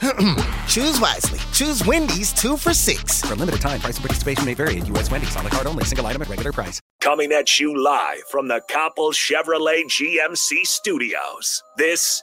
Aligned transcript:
Choose 0.68 1.00
wisely. 1.00 1.38
Choose 1.52 1.84
Wendy's 1.84 2.32
two 2.32 2.56
for 2.56 2.72
six. 2.72 3.22
For 3.22 3.34
limited 3.34 3.60
time, 3.60 3.80
price 3.80 3.96
and 3.96 4.04
participation 4.04 4.44
may 4.44 4.54
vary 4.54 4.78
at 4.78 4.86
U.S. 4.88 5.10
Wendy's 5.10 5.36
on 5.36 5.44
the 5.44 5.50
card 5.50 5.66
only, 5.66 5.84
single 5.84 6.06
item 6.06 6.22
at 6.22 6.28
regular 6.28 6.52
price. 6.52 6.80
Coming 7.00 7.32
at 7.32 7.58
you 7.58 7.82
live 7.82 8.22
from 8.30 8.48
the 8.48 8.60
Coppel 8.70 9.12
Chevrolet 9.12 9.84
GMC 9.84 10.64
studios. 10.64 11.62
This 11.76 12.22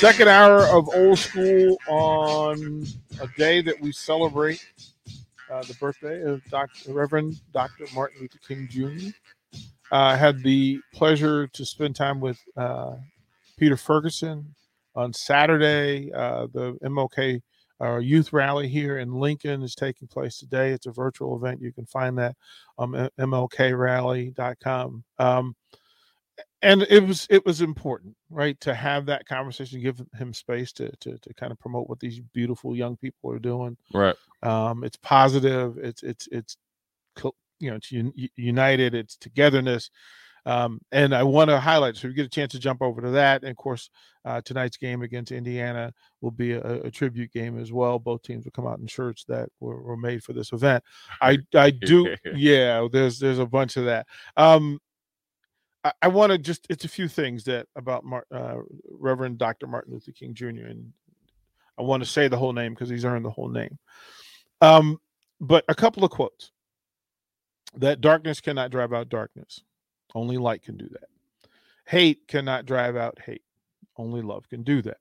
Second 0.00 0.28
hour 0.28 0.62
of 0.62 0.88
old 0.94 1.18
school 1.18 1.76
on 1.86 2.86
a 3.20 3.26
day 3.36 3.60
that 3.60 3.78
we 3.82 3.92
celebrate 3.92 4.66
uh, 5.52 5.62
the 5.64 5.74
birthday 5.74 6.22
of 6.22 6.42
Dr. 6.44 6.94
Reverend 6.94 7.38
Dr. 7.52 7.84
Martin 7.94 8.22
Luther 8.22 8.38
King 8.48 8.66
Jr. 8.70 9.10
I 9.92 10.14
uh, 10.14 10.16
had 10.16 10.42
the 10.42 10.80
pleasure 10.94 11.48
to 11.48 11.66
spend 11.66 11.96
time 11.96 12.18
with 12.18 12.38
uh, 12.56 12.94
Peter 13.58 13.76
Ferguson 13.76 14.54
on 14.94 15.12
Saturday. 15.12 16.10
Uh, 16.10 16.46
the 16.50 16.78
MLK 16.82 17.42
uh, 17.82 17.98
youth 17.98 18.32
rally 18.32 18.68
here 18.68 18.96
in 18.96 19.12
Lincoln 19.12 19.62
is 19.62 19.74
taking 19.74 20.08
place 20.08 20.38
today. 20.38 20.70
It's 20.70 20.86
a 20.86 20.92
virtual 20.92 21.36
event. 21.36 21.60
You 21.60 21.72
can 21.72 21.84
find 21.84 22.16
that 22.16 22.36
on 22.78 23.10
MLKRally.com. 23.18 25.04
Um, 25.18 25.56
and 26.62 26.82
it 26.82 27.06
was 27.06 27.26
it 27.30 27.44
was 27.46 27.60
important 27.60 28.16
right 28.28 28.60
to 28.60 28.74
have 28.74 29.06
that 29.06 29.26
conversation 29.26 29.80
give 29.80 30.02
him 30.14 30.34
space 30.34 30.72
to 30.72 30.90
to, 31.00 31.18
to 31.18 31.34
kind 31.34 31.52
of 31.52 31.58
promote 31.58 31.88
what 31.88 32.00
these 32.00 32.20
beautiful 32.32 32.76
young 32.76 32.96
people 32.96 33.30
are 33.32 33.38
doing. 33.38 33.76
Right. 33.92 34.16
Um 34.42 34.84
it's 34.84 34.98
positive 34.98 35.78
it's 35.78 36.02
it's 36.02 36.28
it's 36.30 36.56
you 37.60 37.70
know 37.70 37.76
it's 37.76 37.92
un- 37.92 38.12
united 38.36 38.94
it's 38.94 39.16
togetherness 39.16 39.90
um 40.46 40.80
and 40.90 41.14
i 41.14 41.22
want 41.22 41.50
to 41.50 41.60
highlight 41.60 41.94
so 41.94 42.08
we 42.08 42.14
get 42.14 42.24
a 42.24 42.30
chance 42.30 42.52
to 42.52 42.58
jump 42.58 42.80
over 42.80 43.02
to 43.02 43.10
that 43.10 43.42
and 43.42 43.50
of 43.50 43.56
course 43.58 43.90
uh, 44.24 44.40
tonight's 44.40 44.78
game 44.78 45.02
against 45.02 45.30
indiana 45.30 45.92
will 46.22 46.30
be 46.30 46.52
a, 46.52 46.82
a, 46.82 46.90
tribute 46.90 47.32
game 47.32 47.58
as 47.58 47.72
well. 47.72 47.98
Both 47.98 48.22
teams 48.22 48.44
will 48.44 48.52
come 48.52 48.66
out 48.66 48.78
in 48.78 48.86
shirts 48.86 49.24
that 49.28 49.48
were, 49.60 49.80
were 49.80 49.96
made 49.96 50.22
for 50.22 50.34
this 50.34 50.52
event. 50.52 50.84
I 51.22 51.38
i 51.54 51.70
do 51.70 52.14
yeah 52.34 52.86
there's 52.92 53.18
there's 53.18 53.38
a 53.38 53.46
bunch 53.46 53.76
of 53.76 53.86
that. 53.86 54.06
Um 54.36 54.78
I, 55.84 55.92
I 56.02 56.08
want 56.08 56.32
to 56.32 56.38
just 56.38 56.66
it's 56.68 56.84
a 56.84 56.88
few 56.88 57.08
things 57.08 57.44
that 57.44 57.66
about 57.76 58.04
Mar, 58.04 58.26
uh, 58.32 58.56
Reverend 58.88 59.38
Dr. 59.38 59.66
Martin 59.66 59.92
Luther 59.92 60.12
King 60.12 60.34
Jr. 60.34 60.66
and 60.66 60.92
I 61.78 61.82
want 61.82 62.02
to 62.02 62.08
say 62.08 62.28
the 62.28 62.36
whole 62.36 62.52
name 62.52 62.74
because 62.74 62.88
he's 62.88 63.04
earned 63.04 63.24
the 63.24 63.30
whole 63.30 63.48
name. 63.48 63.78
Um, 64.60 65.00
but 65.40 65.64
a 65.68 65.74
couple 65.74 66.04
of 66.04 66.10
quotes 66.10 66.52
that 67.76 68.00
darkness 68.00 68.40
cannot 68.40 68.70
drive 68.70 68.92
out 68.92 69.08
darkness, 69.08 69.62
only 70.14 70.36
light 70.36 70.62
can 70.62 70.76
do 70.76 70.88
that. 70.90 71.08
Hate 71.86 72.26
cannot 72.28 72.66
drive 72.66 72.96
out 72.96 73.18
hate, 73.24 73.42
only 73.96 74.22
love 74.22 74.48
can 74.48 74.62
do 74.62 74.82
that. 74.82 74.98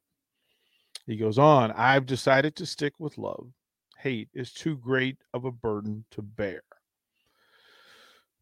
He 1.06 1.18
goes 1.18 1.38
on, 1.38 1.72
I've 1.72 2.06
decided 2.06 2.56
to 2.58 2.66
stick 2.66 2.94
with 3.00 3.18
love. 3.18 3.48
Hate 3.98 4.30
is 4.34 4.54
too 4.54 4.78
great 4.78 5.18
of 5.34 5.44
a 5.44 5.52
burden 5.52 6.06
to 6.12 6.22
bear 6.22 6.62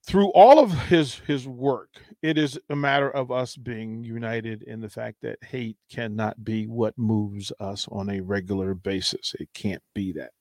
through 0.08 0.30
all 0.30 0.60
of 0.60 0.72
his 0.88 1.16
his 1.28 1.48
work 1.48 2.00
it 2.22 2.38
is 2.38 2.60
a 2.70 2.76
matter 2.76 3.10
of 3.10 3.32
us 3.32 3.56
being 3.56 4.04
united 4.04 4.64
in 4.64 4.82
the 4.82 4.90
fact 4.90 5.18
that 5.22 5.44
hate 5.44 5.78
cannot 5.92 6.44
be 6.44 6.66
what 6.66 6.98
moves 6.98 7.52
us 7.60 7.88
on 7.92 8.10
a 8.10 8.22
regular 8.22 8.74
basis. 8.74 9.36
It 9.40 9.50
can't 9.54 9.84
be 9.94 10.14
that. 10.14 10.32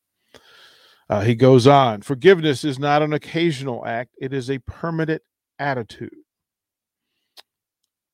Uh, 1.08 1.20
he 1.20 1.34
goes 1.34 1.66
on 1.66 2.02
forgiveness 2.02 2.64
is 2.64 2.78
not 2.78 3.02
an 3.02 3.12
occasional 3.12 3.84
act. 3.86 4.12
It 4.20 4.32
is 4.32 4.50
a 4.50 4.58
permanent 4.60 5.22
attitude. 5.58 6.10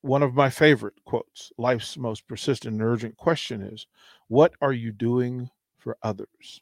One 0.01 0.23
of 0.23 0.35
my 0.35 0.51
favorite 0.51 0.95
quotes 1.05 1.53
life's 1.57 1.97
most 1.97 2.27
persistent 2.27 2.75
and 2.75 2.83
urgent 2.83 3.17
question 3.17 3.63
is 3.63 3.87
what 4.29 4.53
are 4.61 4.73
you 4.73 4.91
doing 4.91 5.49
for 5.79 5.97
others 6.03 6.61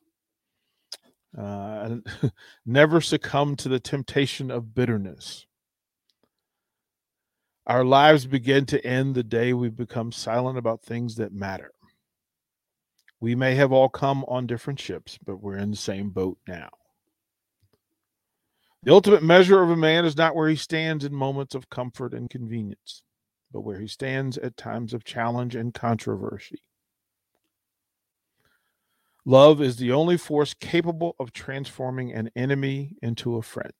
uh, 1.36 1.96
never 2.66 3.00
succumb 3.00 3.56
to 3.56 3.68
the 3.68 3.80
temptation 3.80 4.50
of 4.50 4.74
bitterness. 4.74 5.46
Our 7.66 7.84
lives 7.84 8.26
begin 8.26 8.66
to 8.66 8.84
end 8.84 9.14
the 9.14 9.22
day 9.22 9.52
we 9.52 9.68
become 9.68 10.12
silent 10.12 10.58
about 10.58 10.82
things 10.82 11.16
that 11.16 11.32
matter. 11.32 11.72
We 13.20 13.34
may 13.34 13.54
have 13.54 13.70
all 13.70 13.88
come 13.88 14.24
on 14.26 14.46
different 14.46 14.80
ships, 14.80 15.18
but 15.24 15.42
we're 15.42 15.58
in 15.58 15.70
the 15.70 15.76
same 15.76 16.10
boat 16.10 16.38
now. 16.48 16.70
The 18.82 18.92
ultimate 18.92 19.22
measure 19.22 19.62
of 19.62 19.68
a 19.68 19.76
man 19.76 20.06
is 20.06 20.16
not 20.16 20.34
where 20.34 20.48
he 20.48 20.56
stands 20.56 21.04
in 21.04 21.14
moments 21.14 21.54
of 21.54 21.68
comfort 21.68 22.14
and 22.14 22.30
convenience, 22.30 23.02
but 23.52 23.60
where 23.60 23.78
he 23.78 23.86
stands 23.86 24.38
at 24.38 24.56
times 24.56 24.94
of 24.94 25.04
challenge 25.04 25.54
and 25.54 25.74
controversy. 25.74 26.62
Love 29.24 29.60
is 29.60 29.76
the 29.76 29.92
only 29.92 30.16
force 30.16 30.54
capable 30.54 31.14
of 31.20 31.32
transforming 31.32 32.12
an 32.12 32.30
enemy 32.34 32.96
into 33.02 33.36
a 33.36 33.42
friend. 33.42 33.72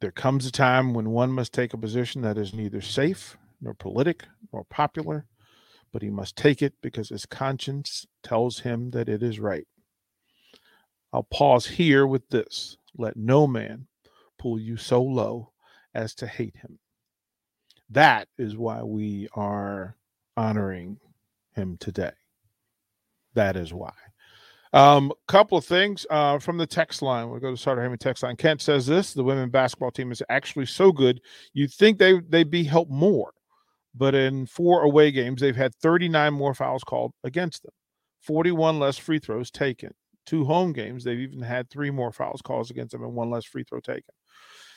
There 0.00 0.10
comes 0.12 0.46
a 0.46 0.52
time 0.52 0.94
when 0.94 1.10
one 1.10 1.32
must 1.32 1.52
take 1.52 1.72
a 1.72 1.78
position 1.78 2.22
that 2.22 2.38
is 2.38 2.54
neither 2.54 2.80
safe, 2.80 3.36
nor 3.60 3.74
politic, 3.74 4.24
nor 4.52 4.64
popular, 4.64 5.26
but 5.92 6.02
he 6.02 6.10
must 6.10 6.36
take 6.36 6.62
it 6.62 6.74
because 6.82 7.08
his 7.08 7.26
conscience 7.26 8.06
tells 8.22 8.60
him 8.60 8.90
that 8.90 9.08
it 9.08 9.22
is 9.22 9.40
right. 9.40 9.66
I'll 11.12 11.24
pause 11.24 11.66
here 11.66 12.06
with 12.06 12.28
this 12.28 12.76
let 12.96 13.16
no 13.16 13.46
man 13.46 13.86
pull 14.38 14.58
you 14.58 14.76
so 14.76 15.02
low 15.02 15.52
as 15.94 16.14
to 16.16 16.26
hate 16.26 16.56
him. 16.56 16.78
That 17.90 18.28
is 18.36 18.56
why 18.56 18.82
we 18.82 19.28
are 19.34 19.96
honoring 20.36 20.98
him 21.58 21.76
today. 21.78 22.12
That 23.34 23.56
is 23.56 23.74
why. 23.74 23.92
Um, 24.72 25.12
couple 25.28 25.56
of 25.56 25.64
things 25.64 26.06
uh, 26.10 26.38
from 26.38 26.58
the 26.58 26.66
text 26.66 27.00
line. 27.02 27.30
We'll 27.30 27.40
go 27.40 27.50
to 27.50 27.56
Starter 27.56 27.82
Heyman 27.82 27.98
text 27.98 28.22
line. 28.22 28.36
Kent 28.36 28.60
says 28.60 28.86
this: 28.86 29.14
the 29.14 29.24
women 29.24 29.50
basketball 29.50 29.90
team 29.90 30.12
is 30.12 30.22
actually 30.28 30.66
so 30.66 30.92
good. 30.92 31.20
You'd 31.54 31.72
think 31.72 31.98
they 31.98 32.20
they'd 32.28 32.50
be 32.50 32.64
helped 32.64 32.90
more, 32.90 33.32
but 33.94 34.14
in 34.14 34.46
four 34.46 34.82
away 34.82 35.10
games, 35.10 35.40
they've 35.40 35.56
had 35.56 35.74
39 35.76 36.32
more 36.34 36.54
fouls 36.54 36.84
called 36.84 37.12
against 37.24 37.62
them, 37.62 37.72
41 38.22 38.78
less 38.78 38.98
free 38.98 39.18
throws 39.18 39.50
taken. 39.50 39.92
Two 40.26 40.44
home 40.44 40.74
games, 40.74 41.04
they've 41.04 41.18
even 41.18 41.40
had 41.40 41.70
three 41.70 41.90
more 41.90 42.12
fouls 42.12 42.42
calls 42.42 42.70
against 42.70 42.92
them 42.92 43.02
and 43.02 43.14
one 43.14 43.30
less 43.30 43.46
free 43.46 43.64
throw 43.64 43.80
taken. 43.80 44.14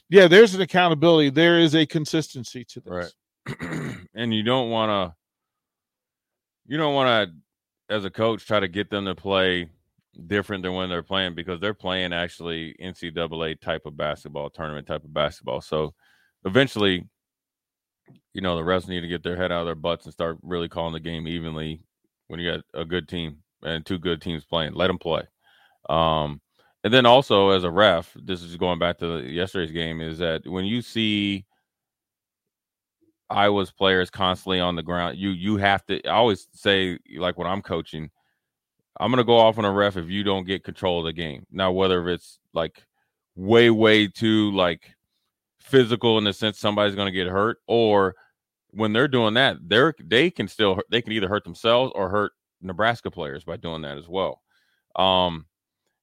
Yeah, 0.10 0.28
there's 0.28 0.56
an 0.56 0.62
accountability. 0.62 1.30
There 1.30 1.60
is 1.60 1.76
a 1.76 1.86
consistency 1.86 2.66
to 2.70 2.80
this. 2.80 3.14
Right. 3.60 3.98
and 4.16 4.34
you 4.34 4.44
don't 4.44 4.70
want 4.70 4.90
to 4.90 5.21
you 6.68 6.78
don't 6.78 6.94
want 6.94 7.30
to, 7.30 7.94
as 7.96 8.06
a 8.06 8.10
coach, 8.10 8.46
try 8.46 8.60
to 8.60 8.68
get 8.68 8.90
them 8.90 9.06
to 9.06 9.16
play 9.16 9.70
different 10.28 10.64
than 10.64 10.74
when 10.74 10.90
they're 10.90 11.04
playing 11.04 11.36
because 11.36 11.60
they're 11.60 11.74
playing 11.74 12.14
actually 12.14 12.76
NCAA 12.82 13.60
type 13.60 13.86
of 13.86 13.98
basketball, 13.98 14.50
tournament 14.50 14.88
type 14.88 15.04
of 15.04 15.14
basketball. 15.14 15.62
So 15.62 15.94
eventually, 16.46 17.08
you 18.34 18.42
know, 18.42 18.56
the 18.56 18.62
refs 18.62 18.88
need 18.88 19.02
to 19.02 19.08
get 19.08 19.24
their 19.24 19.38
head 19.38 19.52
out 19.52 19.62
of 19.62 19.66
their 19.66 19.76
butts 19.76 20.06
and 20.06 20.14
start 20.14 20.38
really 20.42 20.70
calling 20.70 20.94
the 20.94 21.00
game 21.00 21.28
evenly 21.28 21.82
when 22.28 22.40
you 22.40 22.52
got 22.52 22.62
a 22.74 22.86
good 22.86 23.08
team 23.08 23.38
and 23.64 23.86
two 23.86 24.00
good 24.00 24.22
teams 24.22 24.46
playing. 24.46 24.74
Let 24.74 24.88
them 24.88 25.00
play. 25.00 25.24
Um, 25.90 26.42
and 26.84 26.94
then 26.94 27.06
also 27.06 27.50
as 27.50 27.64
a 27.64 27.72
ref, 27.72 28.12
this 28.16 28.42
is 28.42 28.56
going 28.58 28.80
back 28.80 28.98
to 29.00 29.20
yesterday's 29.20 29.72
game, 29.72 30.02
is 30.02 30.18
that 30.18 30.48
when 30.48 30.66
you 30.66 30.82
see 30.82 31.46
Iowa's 33.32 33.72
players 33.72 34.10
constantly 34.10 34.60
on 34.60 34.76
the 34.76 34.84
ground. 34.84 35.18
You 35.18 35.30
you 35.30 35.58
have 35.58 35.86
to. 35.88 36.06
I 36.08 36.14
always 36.14 36.48
say 36.54 37.00
like 37.18 37.38
when 37.38 37.48
I'm 37.48 37.62
coaching, 37.62 38.10
I'm 39.00 39.12
gonna 39.12 39.24
go 39.24 39.38
off 39.38 39.58
on 39.58 39.66
a 39.66 39.72
ref 39.72 39.98
if 39.98 40.10
you 40.10 40.24
don't 40.24 40.46
get 40.46 40.64
control 40.64 41.00
of 41.00 41.06
the 41.06 41.14
game. 41.14 41.46
Now 41.52 41.72
whether 41.72 42.08
it's 42.10 42.40
like 42.54 42.84
way 43.36 43.70
way 43.70 44.08
too 44.08 44.52
like 44.52 44.96
physical 45.60 46.18
in 46.18 46.26
the 46.26 46.34
sense 46.34 46.60
somebody's 46.60 46.96
gonna 46.96 47.12
get 47.12 47.28
hurt, 47.28 47.60
or 47.68 48.16
when 48.72 48.94
they're 48.94 49.08
doing 49.08 49.34
that, 49.36 49.58
they're 49.62 49.96
they 50.04 50.30
can 50.30 50.48
still 50.48 50.80
they 50.90 51.02
can 51.02 51.14
either 51.14 51.30
hurt 51.30 51.44
themselves 51.44 51.92
or 51.96 52.10
hurt 52.10 52.34
Nebraska 52.62 53.12
players 53.12 53.44
by 53.44 53.58
doing 53.58 53.82
that 53.84 53.98
as 53.98 54.08
well. 54.08 54.42
Um, 54.96 55.46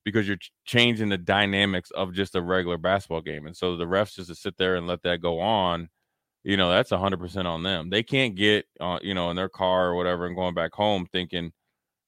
because 0.05 0.27
you're 0.27 0.39
changing 0.65 1.11
the 1.11 1.19
dynamics 1.19 1.91
of 1.91 2.15
just 2.15 2.35
a 2.35 2.41
regular 2.41 2.79
basketball 2.79 3.21
game. 3.21 3.47
And 3.47 3.55
so 3.55 3.77
the 3.77 3.85
refs 3.85 4.15
just 4.15 4.31
to 4.31 4.35
sit 4.35 4.57
there 4.57 4.77
and 4.77 4.87
let 4.87 5.03
that 5.03 5.21
go 5.21 5.39
on, 5.39 5.91
you 6.45 6.57
know, 6.57 6.71
that's 6.71 6.91
100% 6.91 7.45
on 7.47 7.63
them. 7.63 7.91
They 7.91 8.03
can't 8.03 8.35
get, 8.35 8.67
uh, 8.81 8.99
you 9.03 9.15
know, 9.15 9.31
in 9.31 9.37
their 9.37 9.49
car 9.49 9.89
or 9.89 9.95
whatever 9.95 10.27
and 10.27 10.37
going 10.37 10.55
back 10.55 10.73
home 10.73 11.07
thinking, 11.11 11.53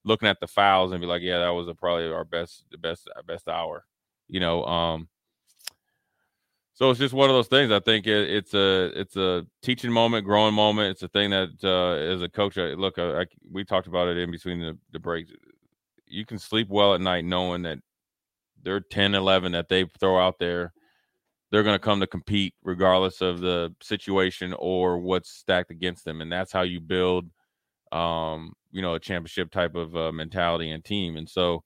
looking 0.05 0.29
at 0.29 0.41
the 0.41 0.47
fouls 0.47 0.93
and 0.93 1.01
be 1.01 1.07
like, 1.07 1.23
yeah, 1.23 1.39
that 1.39 1.51
was 1.51 1.69
a, 1.69 1.75
probably 1.75 2.11
our 2.11 2.25
best, 2.25 2.65
the 2.71 2.79
best, 2.79 3.09
best 3.27 3.49
hour, 3.49 3.85
you 4.29 4.41
know. 4.41 4.65
Um, 4.65 5.09
so 6.81 6.89
it's 6.89 6.99
just 6.99 7.13
one 7.13 7.29
of 7.29 7.37
those 7.37 7.49
things. 7.49 7.71
I 7.71 7.81
think 7.81 8.07
it, 8.07 8.31
it's 8.31 8.55
a 8.55 8.91
it's 8.99 9.15
a 9.15 9.47
teaching 9.61 9.93
moment, 9.93 10.25
growing 10.25 10.55
moment. 10.55 10.93
It's 10.93 11.03
a 11.03 11.09
thing 11.09 11.29
that 11.29 11.51
uh, 11.63 11.93
as 12.11 12.23
a 12.23 12.29
coach, 12.29 12.57
I, 12.57 12.69
look, 12.69 12.99
I, 12.99 13.21
I, 13.21 13.27
we 13.53 13.65
talked 13.65 13.87
about 13.87 14.09
it 14.09 14.17
in 14.17 14.31
between 14.31 14.61
the, 14.61 14.79
the 14.91 14.99
breaks. 14.99 15.31
You 16.07 16.25
can 16.25 16.39
sleep 16.39 16.69
well 16.71 16.95
at 16.95 17.03
night 17.03 17.27
knowing 17.27 17.61
that 17.63 17.81
they're 18.63 18.81
10, 18.81 19.15
11 19.15 19.53
that 19.53 19.69
they 19.69 19.85
throw 20.01 20.19
out 20.19 20.39
there. 20.39 20.73
They're 21.51 21.63
going 21.63 21.75
to 21.75 21.85
come 21.85 22.01
to 22.01 22.07
compete 22.07 22.55
regardless 22.63 23.21
of 23.21 23.41
the 23.41 23.75
situation 23.83 24.55
or 24.59 24.99
what's 24.99 25.31
stacked 25.31 25.71
against 25.71 26.05
them, 26.05 26.21
and 26.21 26.31
that's 26.31 26.53
how 26.53 26.63
you 26.63 26.81
build, 26.81 27.27
um, 27.93 28.53
you 28.71 28.83
know, 28.83 28.95
a 28.95 29.01
championship 29.01 29.51
type 29.51 29.75
of 29.75 29.97
uh, 29.97 30.13
mentality 30.13 30.71
and 30.71 30.85
team. 30.85 31.17
And 31.17 31.29
so 31.29 31.65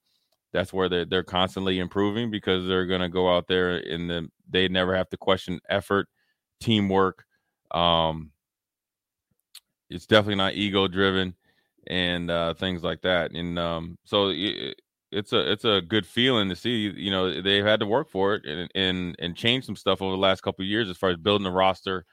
that's 0.53 0.73
where 0.73 0.89
they're, 0.89 1.05
they're 1.05 1.23
constantly 1.23 1.79
improving 1.79 2.31
because 2.31 2.67
they're 2.67 2.85
going 2.87 3.01
to 3.01 3.09
go 3.09 3.35
out 3.35 3.47
there 3.47 3.77
and 3.77 4.09
the 4.09 4.27
they 4.49 4.67
never 4.67 4.95
have 4.95 5.09
to 5.09 5.17
question 5.17 5.59
effort, 5.69 6.07
teamwork. 6.59 7.25
Um, 7.71 8.31
it's 9.89 10.05
definitely 10.05 10.35
not 10.35 10.53
ego 10.53 10.87
driven 10.87 11.35
and 11.87 12.31
uh, 12.31 12.53
things 12.53 12.83
like 12.83 13.01
that. 13.01 13.31
And 13.31 13.59
um, 13.59 13.97
so 14.05 14.29
it, 14.29 14.81
it's 15.15 15.33
a 15.33 15.51
it's 15.51 15.65
a 15.65 15.81
good 15.81 16.05
feeling 16.05 16.49
to 16.49 16.55
see. 16.55 16.91
You 16.95 17.11
know, 17.11 17.41
they've 17.41 17.65
had 17.65 17.79
to 17.79 17.85
work 17.85 18.09
for 18.09 18.35
it 18.35 18.45
and 18.45 18.69
and 18.75 19.15
and 19.19 19.35
change 19.35 19.65
some 19.65 19.75
stuff 19.75 20.01
over 20.01 20.11
the 20.11 20.17
last 20.17 20.41
couple 20.41 20.65
years 20.65 20.89
as 20.89 20.97
far 20.97 21.09
as 21.09 21.17
building 21.17 21.45
the 21.45 21.51
roster 21.51 22.05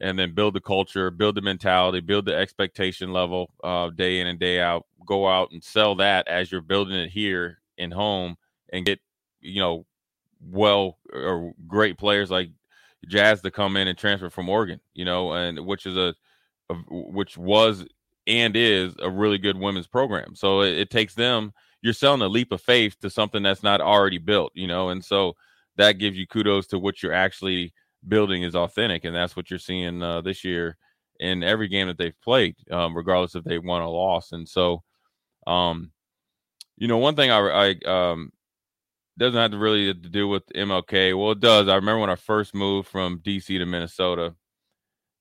and 0.00 0.18
then 0.18 0.34
build 0.34 0.54
the 0.54 0.60
culture, 0.60 1.10
build 1.10 1.34
the 1.34 1.42
mentality, 1.42 2.00
build 2.00 2.24
the 2.24 2.34
expectation 2.34 3.12
level 3.12 3.50
uh, 3.62 3.90
day 3.90 4.20
in 4.20 4.26
and 4.26 4.38
day 4.38 4.60
out. 4.60 4.86
Go 5.06 5.28
out 5.28 5.50
and 5.52 5.62
sell 5.62 5.94
that 5.96 6.28
as 6.28 6.52
you're 6.52 6.60
building 6.60 6.94
it 6.96 7.10
here 7.10 7.58
in 7.78 7.90
home 7.90 8.36
and 8.72 8.84
get 8.84 9.00
you 9.40 9.60
know 9.60 9.86
well 10.40 10.98
or 11.12 11.52
great 11.66 11.98
players 11.98 12.30
like 12.30 12.50
Jaz 13.08 13.40
to 13.42 13.50
come 13.50 13.76
in 13.76 13.88
and 13.88 13.96
transfer 13.96 14.30
from 14.30 14.48
Oregon. 14.48 14.80
You 14.94 15.06
know, 15.06 15.32
and 15.32 15.66
which 15.66 15.86
is 15.86 15.96
a, 15.96 16.14
a 16.68 16.74
which 16.90 17.38
was 17.38 17.86
and 18.26 18.54
is 18.56 18.94
a 19.00 19.10
really 19.10 19.38
good 19.38 19.56
women's 19.58 19.86
program. 19.86 20.34
So 20.34 20.60
it, 20.60 20.78
it 20.78 20.90
takes 20.90 21.14
them. 21.14 21.52
You're 21.82 21.92
selling 21.94 22.22
a 22.22 22.28
leap 22.28 22.52
of 22.52 22.60
faith 22.60 22.98
to 23.00 23.10
something 23.10 23.42
that's 23.42 23.62
not 23.62 23.80
already 23.80 24.18
built. 24.18 24.52
You 24.54 24.66
know, 24.66 24.90
and 24.90 25.04
so 25.04 25.34
that 25.76 25.92
gives 25.92 26.18
you 26.18 26.26
kudos 26.26 26.66
to 26.68 26.78
what 26.78 27.02
you're 27.02 27.12
actually 27.12 27.72
building 28.06 28.42
is 28.42 28.54
authentic, 28.54 29.04
and 29.04 29.14
that's 29.14 29.36
what 29.36 29.50
you're 29.50 29.58
seeing 29.58 30.02
uh, 30.02 30.20
this 30.20 30.44
year 30.44 30.76
in 31.20 31.42
every 31.42 31.68
game 31.68 31.86
that 31.86 31.98
they've 31.98 32.20
played, 32.22 32.56
um, 32.70 32.96
regardless 32.96 33.34
if 33.34 33.44
they 33.44 33.58
won 33.58 33.82
or 33.82 33.90
lost. 33.90 34.32
And 34.32 34.48
so, 34.48 34.82
um, 35.46 35.92
you 36.78 36.88
know, 36.88 36.96
one 36.96 37.14
thing 37.14 37.30
I, 37.30 37.38
I 37.38 37.74
um, 37.86 38.32
doesn't 39.18 39.38
have 39.38 39.50
to 39.50 39.58
really 39.58 39.86
to 39.86 40.08
do 40.08 40.26
with 40.28 40.46
MLK. 40.54 41.16
Well, 41.16 41.32
it 41.32 41.40
does. 41.40 41.68
I 41.68 41.76
remember 41.76 42.00
when 42.00 42.10
I 42.10 42.16
first 42.16 42.54
moved 42.54 42.88
from 42.88 43.20
DC 43.20 43.46
to 43.58 43.66
Minnesota, 43.66 44.34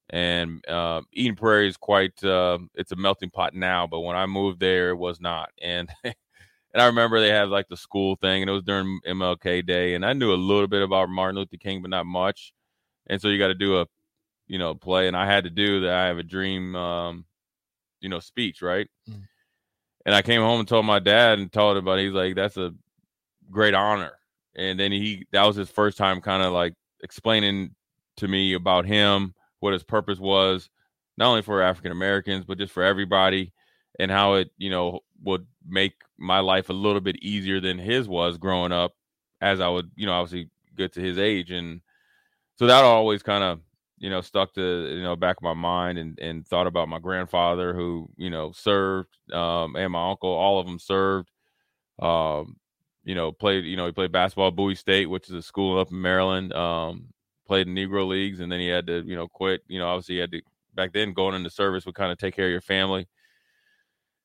and 0.10 0.66
uh, 0.68 1.02
Eden 1.12 1.36
Prairie 1.36 1.68
is 1.68 1.78
quite 1.78 2.24
uh, 2.24 2.60
it's 2.76 2.94
a 2.94 2.96
melting 2.96 3.30
pot 3.30 3.54
now, 3.54 3.86
but 3.86 4.00
when 4.00 4.16
I 4.16 4.26
moved 4.26 4.60
there, 4.60 4.90
it 4.90 4.96
was 4.96 5.20
not. 5.20 5.50
And 5.62 5.90
and 6.74 6.82
I 6.82 6.86
remember 6.86 7.20
they 7.20 7.30
had 7.30 7.50
like 7.50 7.68
the 7.68 7.78
school 7.78 8.16
thing, 8.16 8.42
and 8.42 8.50
it 8.50 8.54
was 8.54 8.64
during 8.64 9.00
MLK 9.08 9.66
Day, 9.66 9.96
and 9.96 10.06
I 10.06 10.14
knew 10.14 10.34
a 10.34 10.36
little 10.36 10.68
bit 10.68 10.82
about 10.82 11.10
Martin 11.10 11.38
Luther 11.38 11.58
King, 11.58 11.82
but 11.82 11.92
not 11.92 12.06
much 12.06 12.54
and 13.10 13.20
so 13.22 13.28
you 13.28 13.40
got 13.40 13.48
to 13.48 13.56
do 13.56 13.80
a 13.80 13.88
you 14.48 14.58
know 14.58 14.74
play 14.74 15.08
and 15.08 15.18
i 15.18 15.26
had 15.26 15.44
to 15.44 15.50
do 15.50 15.82
that 15.82 15.94
i 15.94 16.06
have 16.06 16.18
a 16.18 16.24
dream 16.24 16.76
um 16.76 17.26
you 18.00 18.08
know 18.08 18.20
speech 18.20 18.62
right 18.62 18.90
mm. 19.10 19.22
and 20.06 20.16
i 20.16 20.22
came 20.22 20.42
home 20.42 20.60
and 20.60 20.70
told 20.70 20.86
my 20.86 21.00
dad 21.00 21.40
and 21.40 21.52
told 21.52 21.76
him 21.76 21.84
about 21.84 22.00
it. 22.00 22.06
he's 22.06 22.14
like 22.14 22.36
that's 22.36 22.58
a 22.58 22.74
great 23.52 23.74
honor 23.74 24.12
and 24.56 24.80
then 24.80 24.92
he 24.92 25.26
that 25.32 25.46
was 25.46 25.56
his 25.56 25.70
first 25.70 25.98
time 25.98 26.22
kind 26.22 26.44
of 26.44 26.54
like 26.54 26.74
explaining 27.04 27.76
to 28.16 28.28
me 28.28 28.54
about 28.54 28.86
him 28.86 29.34
what 29.60 29.74
his 29.74 29.84
purpose 29.84 30.20
was 30.20 30.70
not 31.18 31.30
only 31.30 31.42
for 31.42 31.62
african 31.62 31.92
americans 31.92 32.46
but 32.46 32.58
just 32.58 32.72
for 32.72 32.84
everybody 32.84 33.52
and 34.00 34.12
how 34.12 34.36
it 34.36 34.52
you 34.58 34.70
know 34.70 35.02
would 35.24 35.46
make 35.68 35.94
my 36.18 36.40
life 36.40 36.70
a 36.70 36.74
little 36.74 37.02
bit 37.02 37.18
easier 37.18 37.60
than 37.60 37.78
his 37.78 38.08
was 38.08 38.38
growing 38.38 38.72
up 38.72 38.94
as 39.42 39.60
i 39.60 39.68
would 39.68 39.92
you 39.96 40.06
know 40.06 40.14
obviously 40.14 40.50
get 40.78 40.94
to 40.94 41.02
his 41.02 41.20
age 41.20 41.52
and 41.52 41.82
so 42.58 42.68
that 42.68 42.84
always 42.84 43.24
kind 43.24 43.44
of 43.44 43.60
you 44.00 44.10
know 44.10 44.22
stuck 44.22 44.54
to 44.54 44.88
you 44.96 45.04
know 45.04 45.16
back 45.16 45.38
of 45.38 45.44
my 45.44 45.54
mind 45.54 45.98
and 45.98 46.18
and 46.20 46.48
thought 46.48 46.68
about 46.68 46.90
my 46.90 47.00
grandfather 47.00 47.74
who 47.74 48.10
you 48.18 48.30
know 48.30 48.52
served 48.52 49.10
um 49.34 49.76
and 49.76 49.92
my 49.92 50.10
uncle 50.10 50.30
all 50.30 50.60
of 50.60 50.66
them 50.66 50.80
served 50.80 51.30
um 52.00 52.56
you 53.04 53.16
know 53.16 53.32
played 53.32 53.66
you 53.66 53.76
know 53.78 53.86
he 53.86 53.92
played 53.92 54.12
basketball 54.12 54.48
at 54.50 54.56
Bowie 54.56 54.76
State 54.76 55.08
which 55.08 55.30
is 55.30 55.36
a 55.36 55.42
school 55.42 55.80
up 55.80 55.92
in 55.92 56.02
Maryland 56.02 56.54
um 56.54 57.08
played 57.48 57.68
in 57.68 57.76
Negro 57.76 58.08
leagues 58.08 58.40
and 58.40 58.52
then 58.52 58.60
he 58.60 58.68
had 58.68 58.88
to 58.88 59.04
you 59.06 59.16
know 59.16 59.28
quit 59.28 59.62
you 59.68 59.80
know 59.80 59.88
obviously 59.88 60.16
he 60.16 60.22
had 60.22 60.32
to 60.32 60.42
back 60.76 60.94
then 60.94 61.14
going 61.14 61.36
into 61.36 61.50
service 61.50 61.86
would 61.86 61.96
kind 61.96 62.12
of 62.12 62.18
take 62.18 62.36
care 62.36 62.46
of 62.46 62.52
your 62.52 62.62
family 62.62 63.08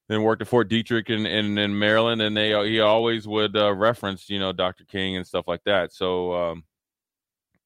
then 0.08 0.22
worked 0.22 0.42
at 0.42 0.48
Fort 0.48 0.68
Detrick 0.68 1.08
in, 1.08 1.26
in, 1.26 1.56
in 1.56 1.78
Maryland 1.78 2.20
and 2.22 2.36
they 2.36 2.50
he 2.68 2.80
always 2.80 3.26
would 3.26 3.56
uh, 3.56 3.72
reference 3.74 4.28
you 4.28 4.38
know 4.38 4.52
Dr. 4.52 4.84
King 4.84 5.16
and 5.16 5.26
stuff 5.26 5.48
like 5.48 5.64
that 5.64 5.92
so 5.92 6.32
um 6.34 6.64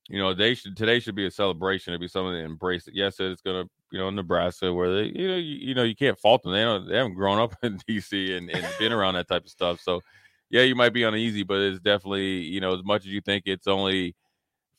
you 0.09 0.19
know, 0.19 0.33
they 0.33 0.55
should 0.55 0.77
today 0.77 1.01
should 1.01 1.15
be 1.15 1.27
a 1.27 1.31
celebration. 1.31 1.93
It'd 1.93 2.01
be 2.01 2.09
something 2.09 2.33
to 2.33 2.39
embrace 2.39 2.89
it. 2.89 2.95
Yes, 2.95 3.21
it's 3.21 3.43
gonna, 3.43 3.65
you 3.93 3.99
know, 3.99 4.09
Nebraska 4.09 4.73
where 4.73 4.95
they, 4.95 5.13
you 5.15 5.29
know, 5.29 5.37
you, 5.37 5.57
you 5.57 5.75
know, 5.75 5.83
you 5.83 5.95
can't 5.95 6.19
fault 6.19 6.43
them. 6.43 6.53
They 6.53 6.63
don't, 6.63 6.89
they 6.89 6.97
haven't 6.97 7.15
grown 7.15 7.39
up 7.39 7.55
in 7.63 7.79
DC 7.79 8.37
and, 8.37 8.51
and 8.51 8.67
been 8.79 8.93
around 8.93 9.15
that 9.15 9.29
type 9.29 9.45
of 9.45 9.51
stuff. 9.51 9.81
So, 9.81 10.01
yeah, 10.49 10.63
you 10.63 10.75
might 10.75 10.95
be 10.95 11.03
uneasy, 11.03 11.43
but 11.43 11.59
it's 11.59 11.81
definitely, 11.81 12.39
you 12.39 12.61
know, 12.61 12.75
as 12.75 12.83
much 12.85 13.03
as 13.03 13.09
you 13.09 13.21
think 13.21 13.45
it's 13.47 13.67
only 13.67 14.17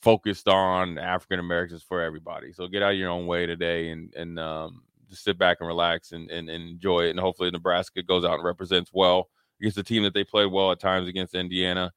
focused 0.01 0.47
on 0.47 0.97
African 0.97 1.39
Americans 1.39 1.83
for 1.83 2.01
everybody. 2.01 2.51
So 2.51 2.67
get 2.67 2.81
out 2.81 2.89
your 2.89 3.11
own 3.11 3.27
way 3.27 3.45
today 3.45 3.89
and 3.89 4.11
and 4.15 4.39
um, 4.39 4.81
just 5.09 5.23
sit 5.23 5.37
back 5.37 5.57
and 5.59 5.67
relax 5.67 6.11
and, 6.11 6.29
and, 6.29 6.49
and 6.49 6.69
enjoy 6.69 7.01
it. 7.01 7.11
And 7.11 7.19
hopefully 7.19 7.51
Nebraska 7.51 8.03
goes 8.03 8.23
out 8.23 8.35
and 8.35 8.43
represents 8.43 8.91
well 8.93 9.29
against 9.59 9.77
the 9.77 9.83
team 9.83 10.03
that 10.03 10.13
they 10.13 10.23
played 10.23 10.51
well 10.51 10.71
at 10.71 10.79
times 10.79 11.07
against 11.07 11.35
Indiana, 11.35 11.91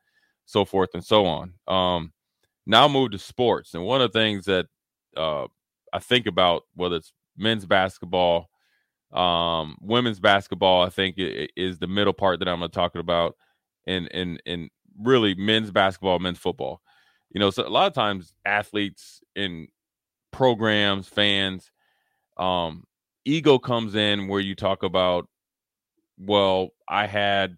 so 0.47 0.65
forth 0.65 0.91
and 0.95 1.05
so 1.05 1.27
on. 1.27 1.55
Um, 1.69 2.13
now 2.67 2.89
move 2.89 3.13
to 3.13 3.19
sports. 3.19 3.75
And 3.75 3.85
one 3.85 4.01
of 4.01 4.13
the 4.13 4.19
things 4.19 4.45
that 4.47 4.67
uh, 5.17 5.47
I 5.93 5.99
think 5.99 6.27
about, 6.27 6.63
whether 6.75 6.97
it's 6.97 7.13
men's 7.37 7.67
basketball, 7.67 8.49
um, 9.13 9.77
women's 9.81 10.21
basketball, 10.21 10.83
I 10.83 10.89
think 10.89 11.17
is 11.19 11.79
the 11.79 11.87
middle 11.87 12.13
part 12.13 12.39
that 12.39 12.49
I'm 12.49 12.61
going 12.61 12.71
to 12.71 12.75
talk 12.75 12.95
about, 12.95 13.37
and 13.87 14.11
and 14.13 14.43
and 14.47 14.71
really 14.99 15.35
men's 15.35 15.71
basketball, 15.71 16.19
men's 16.19 16.39
football. 16.39 16.81
You 17.31 17.41
know, 17.41 17.51
so 17.51 17.67
a 17.67 17.69
lot 17.69 17.87
of 17.87 17.95
times 17.95 18.33
athletes 18.45 19.21
in 19.37 19.69
programs, 20.31 21.09
fans, 21.09 21.71
um, 22.37 22.85
ego 23.25 23.59
comes 23.59 23.95
in 23.95 24.29
where 24.29 24.41
you 24.41 24.55
talk 24.55 24.83
about, 24.83 25.29
well, 26.19 26.71
I 26.89 27.07
had 27.07 27.57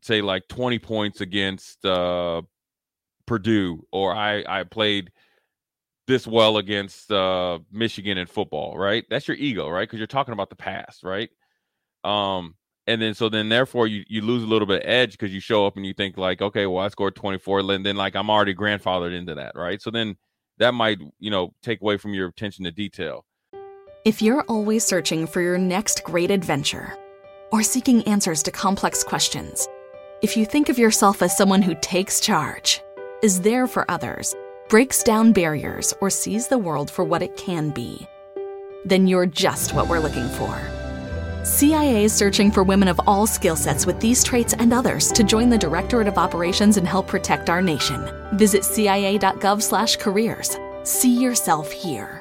say 0.00 0.20
like 0.22 0.48
20 0.48 0.78
points 0.78 1.20
against 1.20 1.84
uh, 1.84 2.42
Purdue 3.26 3.86
or 3.92 4.14
I 4.14 4.44
I 4.48 4.64
played 4.64 5.10
this 6.06 6.26
well 6.26 6.56
against 6.56 7.12
uh, 7.12 7.58
Michigan 7.70 8.18
in 8.18 8.26
football, 8.26 8.78
right? 8.78 9.04
That's 9.10 9.28
your 9.28 9.36
ego, 9.36 9.68
right? 9.68 9.82
Because 9.88 9.98
you're 10.00 10.06
talking 10.06 10.32
about 10.32 10.50
the 10.50 10.56
past, 10.56 11.04
right? 11.04 11.28
Um, 12.04 12.54
and 12.86 13.02
then 13.02 13.14
so 13.14 13.28
then 13.28 13.50
therefore 13.50 13.86
you 13.86 14.04
you 14.08 14.22
lose 14.22 14.42
a 14.42 14.46
little 14.46 14.66
bit 14.66 14.82
of 14.82 14.88
edge 14.88 15.12
because 15.12 15.32
you 15.34 15.40
show 15.40 15.66
up 15.66 15.76
and 15.76 15.86
you 15.86 15.94
think 15.94 16.16
like, 16.16 16.42
okay, 16.42 16.66
well 16.66 16.84
I 16.84 16.88
scored 16.88 17.16
24, 17.16 17.60
and 17.60 17.86
then 17.86 17.96
like 17.96 18.16
I'm 18.16 18.30
already 18.30 18.54
grandfathered 18.54 19.14
into 19.14 19.34
that, 19.36 19.52
right? 19.54 19.82
So 19.82 19.90
then 19.90 20.16
that 20.58 20.72
might 20.74 20.98
you 21.20 21.30
know 21.30 21.54
take 21.62 21.82
away 21.82 21.98
from 21.98 22.14
your 22.14 22.28
attention 22.28 22.64
to 22.64 22.72
detail. 22.72 23.26
If 24.08 24.22
you're 24.22 24.42
always 24.44 24.86
searching 24.86 25.26
for 25.26 25.42
your 25.42 25.58
next 25.58 26.02
great 26.02 26.30
adventure 26.30 26.94
or 27.52 27.62
seeking 27.62 28.02
answers 28.04 28.42
to 28.44 28.50
complex 28.50 29.04
questions, 29.04 29.68
if 30.22 30.34
you 30.34 30.46
think 30.46 30.70
of 30.70 30.78
yourself 30.78 31.20
as 31.20 31.36
someone 31.36 31.60
who 31.60 31.76
takes 31.82 32.18
charge 32.18 32.80
is 33.22 33.42
there 33.42 33.66
for 33.66 33.84
others, 33.90 34.34
breaks 34.70 35.02
down 35.02 35.34
barriers, 35.34 35.92
or 36.00 36.08
sees 36.08 36.48
the 36.48 36.56
world 36.56 36.90
for 36.90 37.04
what 37.04 37.20
it 37.20 37.36
can 37.36 37.68
be. 37.68 38.08
Then 38.86 39.06
you're 39.06 39.26
just 39.26 39.74
what 39.74 39.88
we're 39.88 39.98
looking 39.98 40.28
for. 40.30 40.58
CIA 41.44 42.04
is 42.04 42.12
searching 42.14 42.50
for 42.50 42.62
women 42.62 42.88
of 42.88 42.98
all 43.06 43.26
skill 43.26 43.56
sets 43.56 43.84
with 43.84 44.00
these 44.00 44.24
traits 44.24 44.54
and 44.54 44.72
others 44.72 45.12
to 45.12 45.22
join 45.22 45.50
the 45.50 45.58
Directorate 45.58 46.08
of 46.08 46.16
Operations 46.16 46.78
and 46.78 46.88
help 46.88 47.08
protect 47.08 47.50
our 47.50 47.60
nation. 47.60 48.08
Visit 48.38 48.64
cia.gov/careers. 48.64 50.56
See 50.84 51.22
yourself 51.22 51.70
here. 51.70 52.17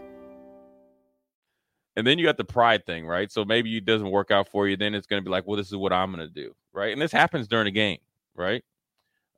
And 1.97 2.05
then 2.05 2.19
you 2.19 2.25
got 2.25 2.37
the 2.37 2.45
pride 2.45 2.85
thing, 2.85 3.07
right? 3.07 3.31
So 3.31 3.43
maybe 3.43 3.75
it 3.75 3.83
doesn't 3.83 4.11
work 4.11 4.29
out 4.29 4.47
for 4.47 4.67
you. 4.67 4.77
Then 4.77 4.93
it's 4.93 5.07
going 5.07 5.19
to 5.19 5.25
be 5.25 5.31
like, 5.31 5.47
well, 5.47 5.57
this 5.57 5.67
is 5.67 5.75
what 5.75 5.91
I'm 5.91 6.13
going 6.13 6.25
to 6.25 6.33
do, 6.33 6.55
right? 6.71 6.93
And 6.93 7.01
this 7.01 7.11
happens 7.11 7.47
during 7.47 7.65
a 7.65 7.71
game, 7.71 7.97
right? 8.35 8.63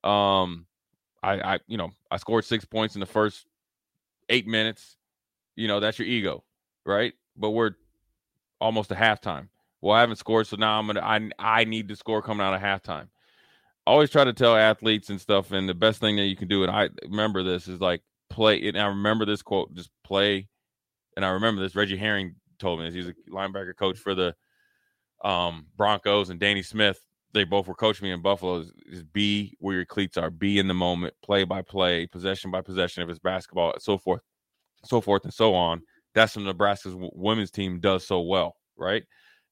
Um, 0.03 0.65
I, 1.23 1.39
I, 1.39 1.59
you 1.67 1.77
know, 1.77 1.91
I 2.11 2.17
scored 2.17 2.43
six 2.43 2.65
points 2.65 2.95
in 2.95 2.99
the 2.99 3.05
first 3.05 3.45
eight 4.27 4.45
minutes. 4.45 4.97
You 5.55 5.69
know, 5.69 5.79
that's 5.79 5.97
your 5.99 6.07
ego, 6.07 6.43
right? 6.85 7.13
But 7.37 7.51
we're 7.51 7.75
almost 8.59 8.89
to 8.89 8.95
halftime. 8.95 9.47
Well, 9.81 9.95
I 9.95 10.01
haven't 10.01 10.17
scored, 10.17 10.45
so 10.45 10.57
now 10.57 10.77
I'm 10.77 10.87
gonna. 10.87 10.99
I 10.99 11.29
I 11.39 11.63
need 11.63 11.87
to 11.87 11.95
score 11.95 12.21
coming 12.21 12.45
out 12.45 12.53
of 12.53 12.61
halftime. 12.61 13.07
I 13.87 13.91
always 13.91 14.09
try 14.09 14.25
to 14.25 14.33
tell 14.33 14.57
athletes 14.57 15.09
and 15.09 15.21
stuff, 15.21 15.53
and 15.53 15.69
the 15.69 15.73
best 15.73 16.01
thing 16.01 16.17
that 16.17 16.25
you 16.25 16.35
can 16.35 16.49
do, 16.49 16.63
and 16.63 16.71
I 16.71 16.89
remember 17.03 17.43
this 17.43 17.69
is 17.69 17.79
like 17.79 18.01
play. 18.29 18.67
And 18.67 18.77
I 18.77 18.87
remember 18.87 19.25
this 19.25 19.41
quote: 19.41 19.73
just 19.73 19.89
play. 20.03 20.49
And 21.15 21.25
I 21.25 21.29
remember 21.29 21.61
this. 21.61 21.75
Reggie 21.75 21.97
Herring 21.97 22.35
told 22.59 22.79
me 22.79 22.85
this. 22.85 22.93
He's 22.93 23.07
a 23.07 23.13
linebacker 23.31 23.75
coach 23.75 23.97
for 23.97 24.13
the 24.15 24.35
um, 25.23 25.65
Broncos, 25.77 26.29
and 26.29 26.39
Danny 26.39 26.63
Smith. 26.63 26.99
They 27.33 27.43
both 27.43 27.67
were 27.67 27.75
coaching 27.75 28.05
me 28.05 28.11
in 28.11 28.21
Buffalo. 28.21 28.65
Is, 28.87 29.03
be 29.03 29.55
where 29.59 29.75
your 29.75 29.85
cleats 29.85 30.17
are. 30.17 30.29
Be 30.29 30.59
in 30.59 30.67
the 30.67 30.73
moment. 30.73 31.13
Play 31.23 31.43
by 31.43 31.61
play. 31.61 32.07
Possession 32.07 32.51
by 32.51 32.61
possession. 32.61 33.03
If 33.03 33.09
it's 33.09 33.19
basketball, 33.19 33.73
so 33.79 33.97
forth, 33.97 34.21
so 34.83 35.01
forth, 35.01 35.23
and 35.23 35.33
so 35.33 35.53
on. 35.53 35.81
That's 36.15 36.35
what 36.35 36.45
Nebraska's 36.45 36.95
women's 36.97 37.51
team 37.51 37.79
does 37.79 38.05
so 38.05 38.21
well, 38.21 38.55
right? 38.75 39.03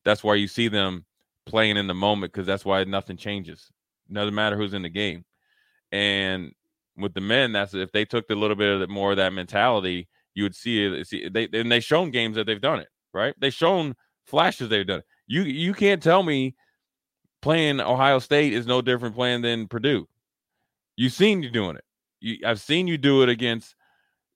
That's 0.03 0.23
why 0.23 0.35
you 0.35 0.47
see 0.47 0.69
them 0.69 1.05
playing 1.45 1.77
in 1.77 1.87
the 1.87 1.93
moment 1.93 2.33
because 2.33 2.47
that's 2.47 2.65
why 2.65 2.83
nothing 2.83 3.17
changes. 3.17 3.71
Doesn't 4.11 4.33
matter 4.33 4.57
who's 4.57 4.73
in 4.73 4.81
the 4.81 4.89
game. 4.89 5.23
And 5.91 6.51
with 6.97 7.13
the 7.13 7.21
men, 7.21 7.51
that's 7.51 7.73
if 7.73 7.91
they 7.91 8.05
took 8.05 8.29
a 8.29 8.35
little 8.35 8.55
bit 8.55 8.73
of 8.73 8.79
the, 8.79 8.87
more 8.87 9.11
of 9.11 9.17
that 9.17 9.33
mentality, 9.33 10.07
you 10.33 10.43
would 10.43 10.55
see 10.55 10.83
it. 10.83 11.07
See, 11.07 11.29
they 11.29 11.47
and 11.53 11.71
they 11.71 11.79
shown 11.79 12.11
games 12.11 12.35
that 12.35 12.45
they've 12.45 12.59
done 12.59 12.79
it, 12.79 12.87
right? 13.17 13.35
They've 13.39 13.53
shown 13.53 13.95
flashes 14.25 14.69
they've 14.69 14.87
done. 14.87 15.03
You 15.25 15.41
you 15.41 15.73
can't 15.73 16.01
tell 16.01 16.23
me 16.23 16.55
playing 17.41 17.81
Ohio 17.81 18.19
State 18.19 18.53
is 18.53 18.65
no 18.67 18.81
different 18.81 19.15
playing 19.15 19.41
than 19.41 19.67
Purdue. 19.67 20.07
You've 20.95 21.13
seen 21.13 21.43
you 21.43 21.49
doing 21.49 21.75
it. 21.75 21.83
You, 22.19 22.37
I've 22.45 22.61
seen 22.61 22.87
you 22.87 22.97
do 22.97 23.23
it 23.23 23.29
against 23.29 23.75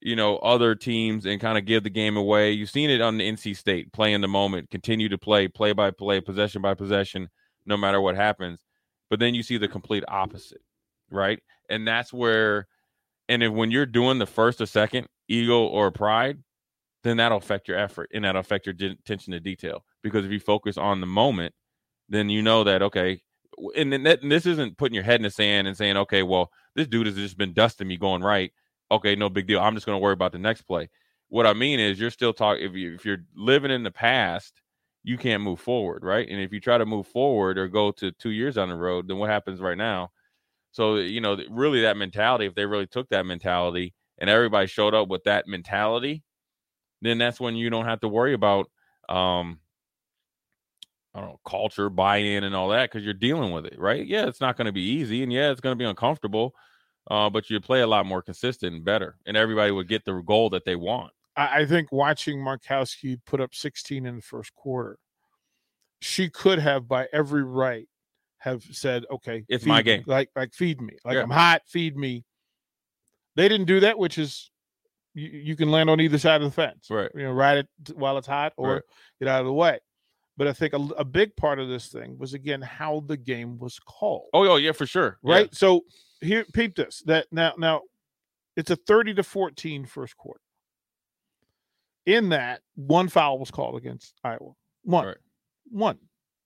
you 0.00 0.16
know 0.16 0.36
other 0.38 0.74
teams 0.74 1.24
and 1.26 1.40
kind 1.40 1.56
of 1.56 1.64
give 1.64 1.84
the 1.84 1.90
game 1.90 2.16
away. 2.16 2.52
You've 2.52 2.70
seen 2.70 2.90
it 2.90 3.00
on 3.00 3.16
the 3.16 3.30
NC 3.30 3.56
State, 3.56 3.92
play 3.92 4.12
in 4.12 4.20
the 4.20 4.28
moment, 4.28 4.70
continue 4.70 5.08
to 5.08 5.18
play, 5.18 5.48
play 5.48 5.72
by 5.72 5.90
play, 5.90 6.20
possession 6.20 6.60
by 6.60 6.74
possession, 6.74 7.28
no 7.64 7.76
matter 7.76 8.00
what 8.00 8.16
happens. 8.16 8.64
But 9.08 9.20
then 9.20 9.34
you 9.34 9.42
see 9.42 9.58
the 9.58 9.68
complete 9.68 10.04
opposite, 10.08 10.62
right? 11.10 11.38
And 11.68 11.86
that's 11.86 12.12
where, 12.12 12.66
and 13.28 13.42
if 13.42 13.52
when 13.52 13.70
you're 13.70 13.86
doing 13.86 14.18
the 14.18 14.26
first 14.26 14.60
or 14.60 14.66
second 14.66 15.06
ego 15.28 15.66
or 15.66 15.90
pride, 15.90 16.38
then 17.02 17.16
that'll 17.16 17.38
affect 17.38 17.68
your 17.68 17.78
effort 17.78 18.10
and 18.14 18.24
that'll 18.24 18.40
affect 18.40 18.66
your 18.66 18.74
attention 18.74 19.32
to 19.32 19.40
detail. 19.40 19.84
Because 20.02 20.24
if 20.24 20.30
you 20.30 20.40
focus 20.40 20.76
on 20.76 21.00
the 21.00 21.06
moment, 21.06 21.54
then 22.08 22.28
you 22.30 22.42
know 22.42 22.64
that 22.64 22.82
okay, 22.82 23.22
and, 23.76 23.92
and 23.92 24.06
this 24.06 24.46
isn't 24.46 24.78
putting 24.78 24.94
your 24.94 25.04
head 25.04 25.16
in 25.16 25.22
the 25.22 25.30
sand 25.30 25.66
and 25.66 25.76
saying, 25.76 25.96
okay, 25.96 26.22
well, 26.22 26.50
this 26.74 26.86
dude 26.86 27.06
has 27.06 27.16
just 27.16 27.38
been 27.38 27.52
dusting 27.52 27.88
me 27.88 27.96
going 27.96 28.22
right 28.22 28.52
okay, 28.92 29.16
no 29.16 29.28
big 29.28 29.46
deal. 29.46 29.60
I'm 29.60 29.74
just 29.74 29.86
going 29.86 29.96
to 29.96 30.02
worry 30.02 30.12
about 30.12 30.32
the 30.32 30.38
next 30.38 30.62
play. 30.62 30.88
What 31.28 31.46
I 31.46 31.54
mean 31.54 31.80
is, 31.80 31.98
you're 31.98 32.10
still 32.10 32.34
talking. 32.34 32.62
If 32.64 32.74
you 32.74 32.94
if 32.94 33.04
you're 33.04 33.24
living 33.34 33.70
in 33.70 33.82
the 33.82 33.90
past, 33.90 34.60
you 35.02 35.16
can't 35.16 35.42
move 35.42 35.60
forward, 35.60 36.04
right? 36.04 36.28
And 36.28 36.40
if 36.40 36.52
you 36.52 36.60
try 36.60 36.78
to 36.78 36.86
move 36.86 37.06
forward 37.06 37.58
or 37.58 37.68
go 37.68 37.90
to 37.92 38.12
two 38.12 38.30
years 38.30 38.58
on 38.58 38.68
the 38.68 38.76
road, 38.76 39.08
then 39.08 39.16
what 39.16 39.30
happens 39.30 39.60
right 39.60 39.78
now? 39.78 40.10
So 40.72 40.96
you 40.96 41.20
know, 41.22 41.38
really, 41.50 41.80
that 41.82 41.96
mentality. 41.96 42.44
If 42.46 42.54
they 42.54 42.66
really 42.66 42.86
took 42.86 43.08
that 43.08 43.26
mentality 43.26 43.94
and 44.18 44.28
everybody 44.28 44.66
showed 44.66 44.94
up 44.94 45.08
with 45.08 45.24
that 45.24 45.48
mentality, 45.48 46.22
then 47.02 47.18
that's 47.18 47.38
when 47.38 47.56
you 47.56 47.68
don't 47.68 47.84
have 47.84 48.00
to 48.00 48.08
worry 48.08 48.32
about 48.32 48.70
um 49.08 49.58
I 51.14 51.20
don't 51.20 51.28
know, 51.28 51.40
culture, 51.46 51.90
buy-in, 51.90 52.42
and 52.42 52.54
all 52.54 52.70
that 52.70 52.90
because 52.90 53.04
you're 53.04 53.12
dealing 53.12 53.52
with 53.52 53.66
it, 53.66 53.78
right? 53.78 54.06
Yeah, 54.06 54.26
it's 54.28 54.40
not 54.40 54.56
going 54.56 54.64
to 54.64 54.72
be 54.72 54.80
easy, 54.80 55.22
and 55.22 55.30
yeah, 55.30 55.50
it's 55.50 55.60
going 55.60 55.76
to 55.76 55.78
be 55.78 55.84
uncomfortable 55.84 56.54
uh, 57.10 57.28
but 57.30 57.50
you 57.50 57.60
play 57.60 57.80
a 57.80 57.86
lot 57.86 58.06
more 58.06 58.22
consistent 58.22 58.74
and 58.74 58.84
better, 58.84 59.16
and 59.26 59.36
everybody 59.36 59.72
would 59.72 59.88
get 59.88 60.04
the 60.04 60.22
goal 60.24 60.50
that 60.50 60.64
they 60.64 60.76
want. 60.76 61.12
I, 61.36 61.62
I 61.62 61.66
think 61.66 61.90
watching 61.90 62.38
Markowski 62.38 63.18
put 63.26 63.40
up 63.40 63.54
16 63.54 64.06
in 64.06 64.16
the 64.16 64.22
first 64.22 64.54
quarter, 64.54 64.98
she 66.00 66.28
could 66.30 66.58
have, 66.58 66.86
by 66.86 67.08
every 67.12 67.42
right, 67.42 67.88
have 68.38 68.62
said, 68.62 69.04
"Okay, 69.10 69.44
it's 69.48 69.66
my 69.66 69.82
game. 69.82 70.00
Me. 70.00 70.04
Like, 70.06 70.30
like 70.36 70.54
feed 70.54 70.80
me. 70.80 70.96
Like 71.04 71.14
yeah. 71.14 71.22
I'm 71.22 71.30
hot. 71.30 71.62
Feed 71.66 71.96
me." 71.96 72.24
They 73.34 73.48
didn't 73.48 73.66
do 73.66 73.80
that, 73.80 73.98
which 73.98 74.18
is 74.18 74.50
you, 75.14 75.28
you, 75.28 75.56
can 75.56 75.70
land 75.70 75.90
on 75.90 76.00
either 76.00 76.18
side 76.18 76.42
of 76.42 76.50
the 76.50 76.54
fence, 76.54 76.88
right? 76.90 77.10
You 77.14 77.24
know, 77.24 77.32
ride 77.32 77.58
it 77.58 77.68
while 77.94 78.18
it's 78.18 78.26
hot, 78.26 78.52
or 78.56 78.74
right. 78.74 78.82
get 79.18 79.28
out 79.28 79.40
of 79.40 79.46
the 79.46 79.52
way. 79.52 79.78
But 80.36 80.48
I 80.48 80.52
think 80.52 80.72
a, 80.72 80.78
a, 80.96 81.04
big 81.04 81.36
part 81.36 81.58
of 81.58 81.68
this 81.68 81.88
thing 81.88 82.16
was 82.18 82.32
again 82.32 82.62
how 82.62 83.04
the 83.06 83.16
game 83.16 83.58
was 83.58 83.78
called. 83.78 84.28
Oh, 84.32 84.48
oh 84.48 84.56
yeah, 84.56 84.72
for 84.72 84.86
sure. 84.86 85.18
Right. 85.22 85.46
Yeah. 85.46 85.56
So 85.56 85.82
here, 86.20 86.46
peep 86.54 86.74
this. 86.74 87.02
That 87.06 87.26
now, 87.30 87.52
now, 87.58 87.82
it's 88.56 88.70
a 88.70 88.76
30 88.76 89.14
to 89.14 89.22
14 89.22 89.84
first 89.86 90.16
quarter. 90.16 90.40
In 92.06 92.30
that, 92.30 92.60
one 92.74 93.08
foul 93.08 93.38
was 93.38 93.50
called 93.50 93.76
against 93.76 94.14
Iowa. 94.24 94.52
One. 94.82 95.06
Right. 95.06 95.16
One. 95.70 95.98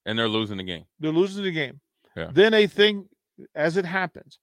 And 0.05 0.19
they're 0.19 0.27
losing 0.27 0.57
the 0.57 0.63
game. 0.63 0.83
They're 0.99 1.11
losing 1.11 1.43
the 1.43 1.51
game. 1.51 1.79
Yeah. 2.15 2.29
Then 2.31 2.53
a 2.53 2.67
thing, 2.67 3.07
as 3.55 3.77
it 3.77 3.85
happens, 3.85 4.39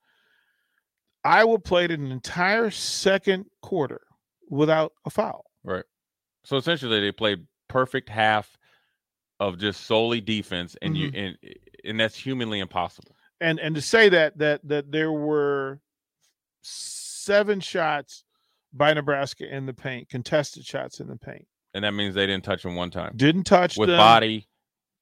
Iowa 1.24 1.58
played 1.58 1.90
an 1.90 2.10
entire 2.10 2.70
second 2.70 3.46
quarter 3.62 4.00
without 4.50 4.92
a 5.04 5.10
foul. 5.10 5.44
Right. 5.62 5.84
So 6.44 6.56
essentially, 6.56 7.00
they 7.00 7.12
played 7.12 7.46
perfect 7.68 8.08
half 8.08 8.56
of 9.40 9.58
just 9.58 9.86
solely 9.86 10.20
defense, 10.20 10.76
and 10.82 10.94
mm-hmm. 10.94 11.14
you 11.14 11.22
and 11.24 11.38
and 11.84 12.00
that's 12.00 12.16
humanly 12.16 12.60
impossible 12.60 13.14
and 13.40 13.58
and 13.58 13.74
to 13.74 13.82
say 13.82 14.08
that 14.08 14.38
that 14.38 14.60
that 14.64 14.90
there 14.90 15.12
were 15.12 15.80
seven 16.62 17.60
shots 17.60 18.24
by 18.72 18.92
Nebraska 18.92 19.46
in 19.46 19.66
the 19.66 19.74
paint, 19.74 20.08
contested 20.08 20.64
shots 20.64 21.00
in 21.00 21.08
the 21.08 21.16
paint, 21.16 21.46
and 21.74 21.84
that 21.84 21.92
means 21.92 22.14
they 22.14 22.26
didn't 22.26 22.44
touch 22.44 22.62
them 22.62 22.74
one 22.74 22.90
time. 22.90 23.12
Didn't 23.16 23.44
touch 23.44 23.76
with 23.76 23.88
them. 23.88 23.98
body, 23.98 24.48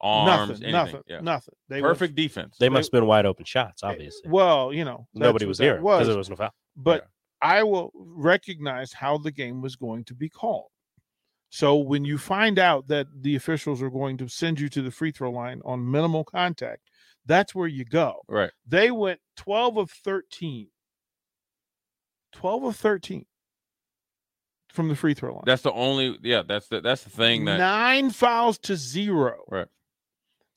arms, 0.00 0.28
nothing, 0.28 0.64
anything. 0.64 0.72
nothing, 0.72 1.00
yeah. 1.06 1.20
nothing. 1.20 1.54
They 1.68 1.80
perfect 1.80 2.12
were, 2.12 2.16
defense. 2.16 2.56
They 2.58 2.68
must 2.68 2.88
have 2.88 3.00
been 3.00 3.06
wide 3.06 3.26
open 3.26 3.44
shots, 3.44 3.82
eh, 3.82 3.88
obviously. 3.88 4.28
Well, 4.28 4.72
you 4.72 4.84
know, 4.84 5.06
nobody 5.14 5.46
was 5.46 5.58
here 5.58 5.76
because 5.76 6.08
there 6.08 6.16
was 6.16 6.30
no 6.30 6.36
foul. 6.36 6.54
But 6.76 7.02
yeah. 7.02 7.08
I 7.42 7.64
will 7.64 7.90
recognize 7.94 8.92
how 8.92 9.18
the 9.18 9.32
game 9.32 9.60
was 9.60 9.74
going 9.76 10.04
to 10.04 10.14
be 10.14 10.28
called. 10.28 10.68
So 11.50 11.76
when 11.76 12.04
you 12.04 12.16
find 12.16 12.58
out 12.58 12.88
that 12.88 13.08
the 13.20 13.36
officials 13.36 13.82
are 13.82 13.90
going 13.90 14.16
to 14.18 14.28
send 14.28 14.58
you 14.58 14.70
to 14.70 14.80
the 14.80 14.90
free 14.90 15.10
throw 15.10 15.30
line 15.30 15.60
on 15.66 15.90
minimal 15.90 16.24
contact, 16.24 16.80
that's 17.26 17.54
where 17.54 17.68
you 17.68 17.84
go. 17.84 18.22
Right. 18.28 18.50
They 18.66 18.90
went 18.90 19.20
12 19.36 19.76
of 19.76 19.90
13. 19.90 20.68
12 22.32 22.64
of 22.64 22.76
13 22.76 23.26
from 24.72 24.88
the 24.88 24.96
free 24.96 25.12
throw 25.12 25.34
line. 25.34 25.42
That's 25.44 25.62
the 25.62 25.72
only 25.72 26.16
yeah, 26.22 26.42
that's 26.46 26.68
the 26.68 26.80
that's 26.80 27.04
the 27.04 27.10
thing 27.10 27.44
that 27.44 27.58
nine 27.58 28.10
fouls 28.10 28.58
to 28.60 28.76
zero. 28.76 29.44
Right. 29.48 29.68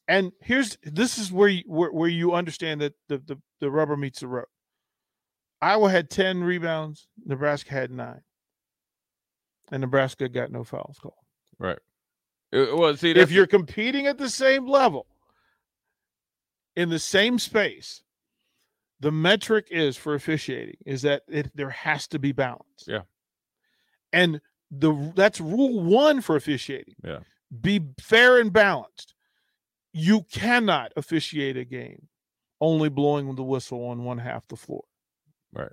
And 0.08 0.32
here's 0.42 0.78
this 0.84 1.18
is 1.18 1.32
where 1.32 1.50
you 1.50 1.64
where, 1.66 1.92
where 1.92 2.10
you 2.10 2.34
understand 2.34 2.80
that 2.82 2.94
the, 3.10 3.18
the 3.18 3.38
the 3.60 3.70
rubber 3.70 3.98
meets 3.98 4.22
the 4.22 4.28
road. 4.28 4.46
Iowa 5.62 5.90
had 5.90 6.10
10 6.10 6.44
rebounds, 6.44 7.08
Nebraska 7.26 7.72
had 7.72 7.92
nine. 7.92 8.22
And 9.72 9.82
Nebraska 9.82 10.30
got 10.30 10.52
no 10.52 10.64
fouls 10.64 11.00
called. 11.02 11.16
Right. 11.58 11.80
Uh, 12.54 12.68
well, 12.76 12.96
see, 12.96 13.12
if 13.12 13.32
you're 13.32 13.48
competing 13.48 14.06
at 14.06 14.18
the 14.18 14.30
same 14.30 14.68
level, 14.68 15.08
in 16.76 16.90
the 16.90 17.00
same 17.00 17.40
space, 17.40 18.04
the 19.00 19.12
metric 19.12 19.68
is 19.72 19.98
for 19.98 20.14
officiating 20.14 20.78
is 20.86 21.02
that 21.02 21.24
it, 21.28 21.52
there 21.56 21.70
has 21.70 22.08
to 22.08 22.20
be 22.20 22.32
balance. 22.32 22.86
Yeah. 22.88 23.02
And 24.14 24.42
the 24.72 25.12
that's 25.16 25.42
rule 25.42 25.84
1 25.84 26.22
for 26.22 26.36
officiating. 26.36 26.96
Yeah. 27.04 27.20
Be 27.62 27.82
fair 28.00 28.40
and 28.40 28.52
balanced. 28.52 29.14
You 29.94 30.24
cannot 30.32 30.92
officiate 30.96 31.58
a 31.58 31.66
game 31.66 32.08
only 32.62 32.90
blowing 32.90 33.34
the 33.36 33.44
whistle 33.44 33.86
on 33.86 34.04
one 34.04 34.18
half 34.18 34.48
the 34.48 34.56
floor. 34.56 34.84
Right. 35.56 35.72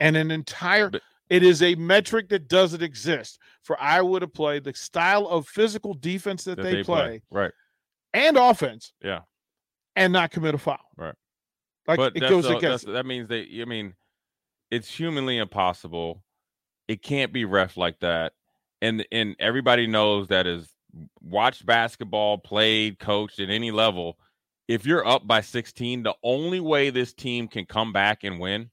And 0.00 0.16
an 0.16 0.30
entire 0.30 0.90
it 1.30 1.44
is 1.44 1.62
a 1.62 1.76
metric 1.76 2.28
that 2.30 2.48
doesn't 2.48 2.82
exist 2.82 3.38
for 3.62 3.80
Iowa 3.80 4.20
to 4.20 4.26
play 4.26 4.58
the 4.58 4.74
style 4.74 5.28
of 5.28 5.46
physical 5.46 5.94
defense 5.94 6.44
that, 6.44 6.56
that 6.56 6.62
they, 6.62 6.74
they 6.76 6.82
play, 6.82 7.22
play, 7.30 7.42
right, 7.42 7.52
and 8.12 8.36
offense. 8.36 8.92
Yeah, 9.02 9.20
and 9.94 10.12
not 10.12 10.32
commit 10.32 10.54
a 10.54 10.58
foul. 10.58 10.78
Right. 10.96 11.14
Like 11.86 11.98
but 11.98 12.16
it 12.16 12.20
goes 12.20 12.46
against. 12.46 12.86
That 12.86 13.06
means 13.06 13.28
they. 13.28 13.46
I 13.62 13.64
mean, 13.64 13.94
it's 14.70 14.92
humanly 14.92 15.38
impossible. 15.38 16.22
It 16.88 17.02
can't 17.02 17.32
be 17.32 17.44
ref 17.44 17.76
like 17.76 18.00
that. 18.00 18.32
and 18.82 19.06
and 19.12 19.36
everybody 19.38 19.86
knows 19.86 20.28
that 20.28 20.48
is 20.48 20.68
watched 21.22 21.64
basketball, 21.64 22.38
played, 22.38 22.98
coached 22.98 23.38
at 23.38 23.50
any 23.50 23.70
level. 23.70 24.18
If 24.66 24.86
you're 24.86 25.06
up 25.06 25.26
by 25.26 25.40
16, 25.40 26.02
the 26.02 26.14
only 26.22 26.60
way 26.60 26.90
this 26.90 27.12
team 27.12 27.48
can 27.48 27.66
come 27.66 27.92
back 27.92 28.24
and 28.24 28.38
win 28.38 28.70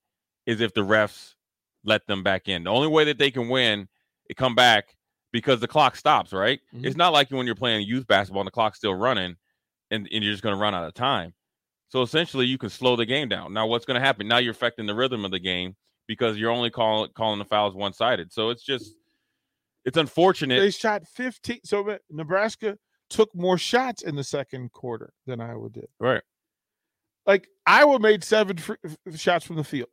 is 0.48 0.62
if 0.62 0.74
the 0.74 0.82
refs 0.82 1.36
let 1.84 2.08
them 2.08 2.24
back 2.24 2.48
in. 2.48 2.63
The 2.63 2.72
only 2.72 2.88
way 2.88 3.04
that 3.04 3.20
they 3.20 3.30
can 3.30 3.50
win, 3.50 3.88
it 4.27 4.36
come 4.36 4.56
back 4.56 4.96
because 5.32 5.60
the 5.60 5.68
clock 5.68 5.96
stops, 5.96 6.34
right? 6.34 6.60
Mm-hmm. 6.74 6.86
It's 6.86 6.98
not 6.98 7.13
like 7.13 7.30
when 7.30 7.46
you're 7.46 7.56
playing 7.56 7.86
youth 7.86 8.08
basketball 8.08 8.42
and 8.42 8.48
the 8.48 8.51
clock's 8.51 8.80
still 8.80 8.96
running 8.96 9.36
and, 9.92 10.10
and 10.12 10.24
you're 10.24 10.34
just 10.34 10.44
going 10.44 10.56
to 10.56 10.62
run 10.62 10.74
out 10.74 10.86
of 10.86 10.96
time. 10.96 11.34
So 11.89 12.01
essentially, 12.01 12.48
you 12.48 12.58
can 12.58 12.70
slow 12.70 12.96
the 12.96 13.06
game 13.06 13.30
down. 13.30 13.54
Now, 13.54 13.68
what's 13.68 13.86
going 13.86 14.00
to 14.00 14.06
happen? 14.06 14.27
Now 14.27 14.39
you're 14.39 14.51
affecting 14.51 14.88
the 14.88 14.96
rhythm 14.96 15.24
of 15.24 15.32
the 15.32 15.39
game 15.39 15.75
because 16.08 16.38
you're 16.38 16.51
only 16.51 16.70
calling 16.70 17.12
calling 17.16 17.39
the 17.39 17.46
fouls 17.46 17.75
one 17.75 17.94
sided. 17.94 18.34
So 18.34 18.50
it's 18.50 18.63
just 18.63 18.94
it's 19.86 19.98
unfortunate. 19.98 20.60
They 20.60 20.72
shot 20.72 21.08
15. 21.08 21.62
So 21.63 21.98
Nebraska 22.10 22.77
took 23.10 23.34
more 23.34 23.58
shots 23.58 24.04
in 24.04 24.16
the 24.16 24.24
second 24.24 24.74
quarter 24.74 25.13
than 25.25 25.39
Iowa 25.39 25.70
did. 25.70 25.88
Right. 26.00 26.24
Like 27.25 27.48
Iowa 27.66 28.00
made 28.00 28.24
seven 28.24 28.58
free, 28.58 28.77
shots 29.16 29.46
from 29.46 29.58
the 29.58 29.63
field, 29.63 29.89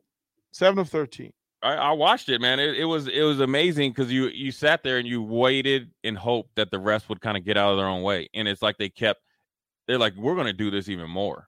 seven 0.55 0.79
of 0.79 0.89
13. 0.89 1.31
I, 1.61 1.73
I 1.73 1.91
watched 1.91 2.29
it, 2.29 2.39
man. 2.39 2.59
It, 2.59 2.77
it 2.77 2.85
was 2.85 3.07
it 3.07 3.23
was 3.23 3.39
amazing 3.39 3.91
because 3.91 4.11
you 4.11 4.27
you 4.27 4.51
sat 4.51 4.83
there 4.83 4.97
and 4.97 5.07
you 5.07 5.21
waited 5.23 5.89
and 6.03 6.17
hoped 6.17 6.55
that 6.55 6.69
the 6.71 6.79
rest 6.79 7.09
would 7.09 7.21
kind 7.21 7.37
of 7.37 7.43
get 7.43 7.57
out 7.57 7.71
of 7.71 7.77
their 7.77 7.87
own 7.87 8.03
way, 8.03 8.29
and 8.33 8.47
it's 8.47 8.61
like 8.61 8.77
they 8.77 8.89
kept. 8.89 9.21
They're 9.87 9.97
like, 9.99 10.15
we're 10.15 10.35
going 10.35 10.47
to 10.47 10.53
do 10.53 10.71
this 10.71 10.89
even 10.89 11.09
more 11.09 11.47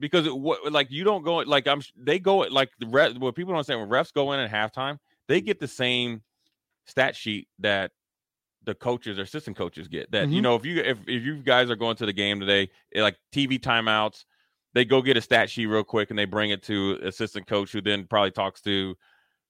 because 0.00 0.26
it, 0.26 0.36
what 0.36 0.72
like 0.72 0.90
you 0.90 1.04
don't 1.04 1.22
go 1.22 1.36
like 1.36 1.66
I'm 1.66 1.82
they 1.96 2.18
go 2.18 2.38
like 2.38 2.70
the 2.78 2.86
ref, 2.86 3.16
what 3.16 3.34
people 3.34 3.52
don't 3.52 3.58
understand 3.58 3.80
when 3.80 3.88
refs 3.88 4.12
go 4.12 4.32
in 4.32 4.40
at 4.40 4.50
halftime, 4.50 4.98
they 5.28 5.40
get 5.40 5.60
the 5.60 5.68
same 5.68 6.22
stat 6.86 7.16
sheet 7.16 7.48
that 7.60 7.92
the 8.64 8.74
coaches 8.74 9.18
or 9.18 9.22
assistant 9.22 9.56
coaches 9.56 9.88
get. 9.88 10.10
That 10.10 10.24
mm-hmm. 10.24 10.32
you 10.34 10.42
know 10.42 10.54
if 10.56 10.64
you 10.64 10.80
if 10.80 10.98
if 11.06 11.22
you 11.22 11.36
guys 11.36 11.70
are 11.70 11.76
going 11.76 11.96
to 11.96 12.06
the 12.06 12.12
game 12.12 12.40
today, 12.40 12.70
eh, 12.94 13.02
like 13.02 13.16
TV 13.32 13.58
timeouts, 13.58 14.24
they 14.74 14.84
go 14.84 15.00
get 15.00 15.16
a 15.16 15.20
stat 15.20 15.48
sheet 15.48 15.66
real 15.66 15.84
quick 15.84 16.10
and 16.10 16.18
they 16.18 16.24
bring 16.24 16.50
it 16.50 16.62
to 16.64 16.98
assistant 17.02 17.46
coach 17.46 17.72
who 17.72 17.80
then 17.80 18.06
probably 18.06 18.32
talks 18.32 18.60
to 18.62 18.94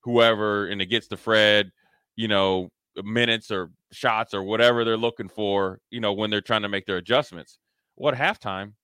whoever 0.03 0.67
and 0.67 0.81
it 0.83 0.87
gets 0.87 1.09
to 1.09 1.17
Fred, 1.17 1.73
you 2.15 2.29
know, 2.29 2.69
minutes 3.03 3.51
or 3.51 3.71
shots 3.91 4.35
or 4.35 4.43
whatever 4.43 4.85
they're 4.85 4.97
looking 4.97 5.29
for, 5.29 5.81
you 5.91 6.01
know, 6.01 6.13
when 6.13 6.31
they're 6.31 6.43
trying 6.43 6.63
to 6.63 6.69
make 6.69 6.87
their 6.87 6.99
adjustments. 6.99 7.59
What 7.97 8.15
halftime? 8.15 8.75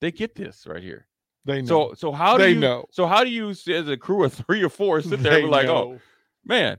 They 0.00 0.12
get 0.12 0.34
this 0.34 0.66
right 0.66 0.82
here. 0.82 1.06
They 1.44 1.62
know. 1.62 1.66
So 1.66 1.94
so 1.94 2.12
how 2.12 2.36
do 2.36 2.44
they 2.44 2.50
you 2.50 2.60
know? 2.60 2.84
So 2.90 3.06
how 3.06 3.24
do 3.24 3.30
you 3.30 3.50
as 3.50 3.66
a 3.66 3.96
crew 3.96 4.24
of 4.24 4.32
three 4.32 4.62
or 4.62 4.68
four 4.68 5.00
sit 5.00 5.22
there 5.22 5.38
and 5.38 5.44
be 5.44 5.50
like, 5.50 5.66
oh, 5.66 5.74
know. 5.74 5.92
oh 5.94 6.00
man, 6.44 6.78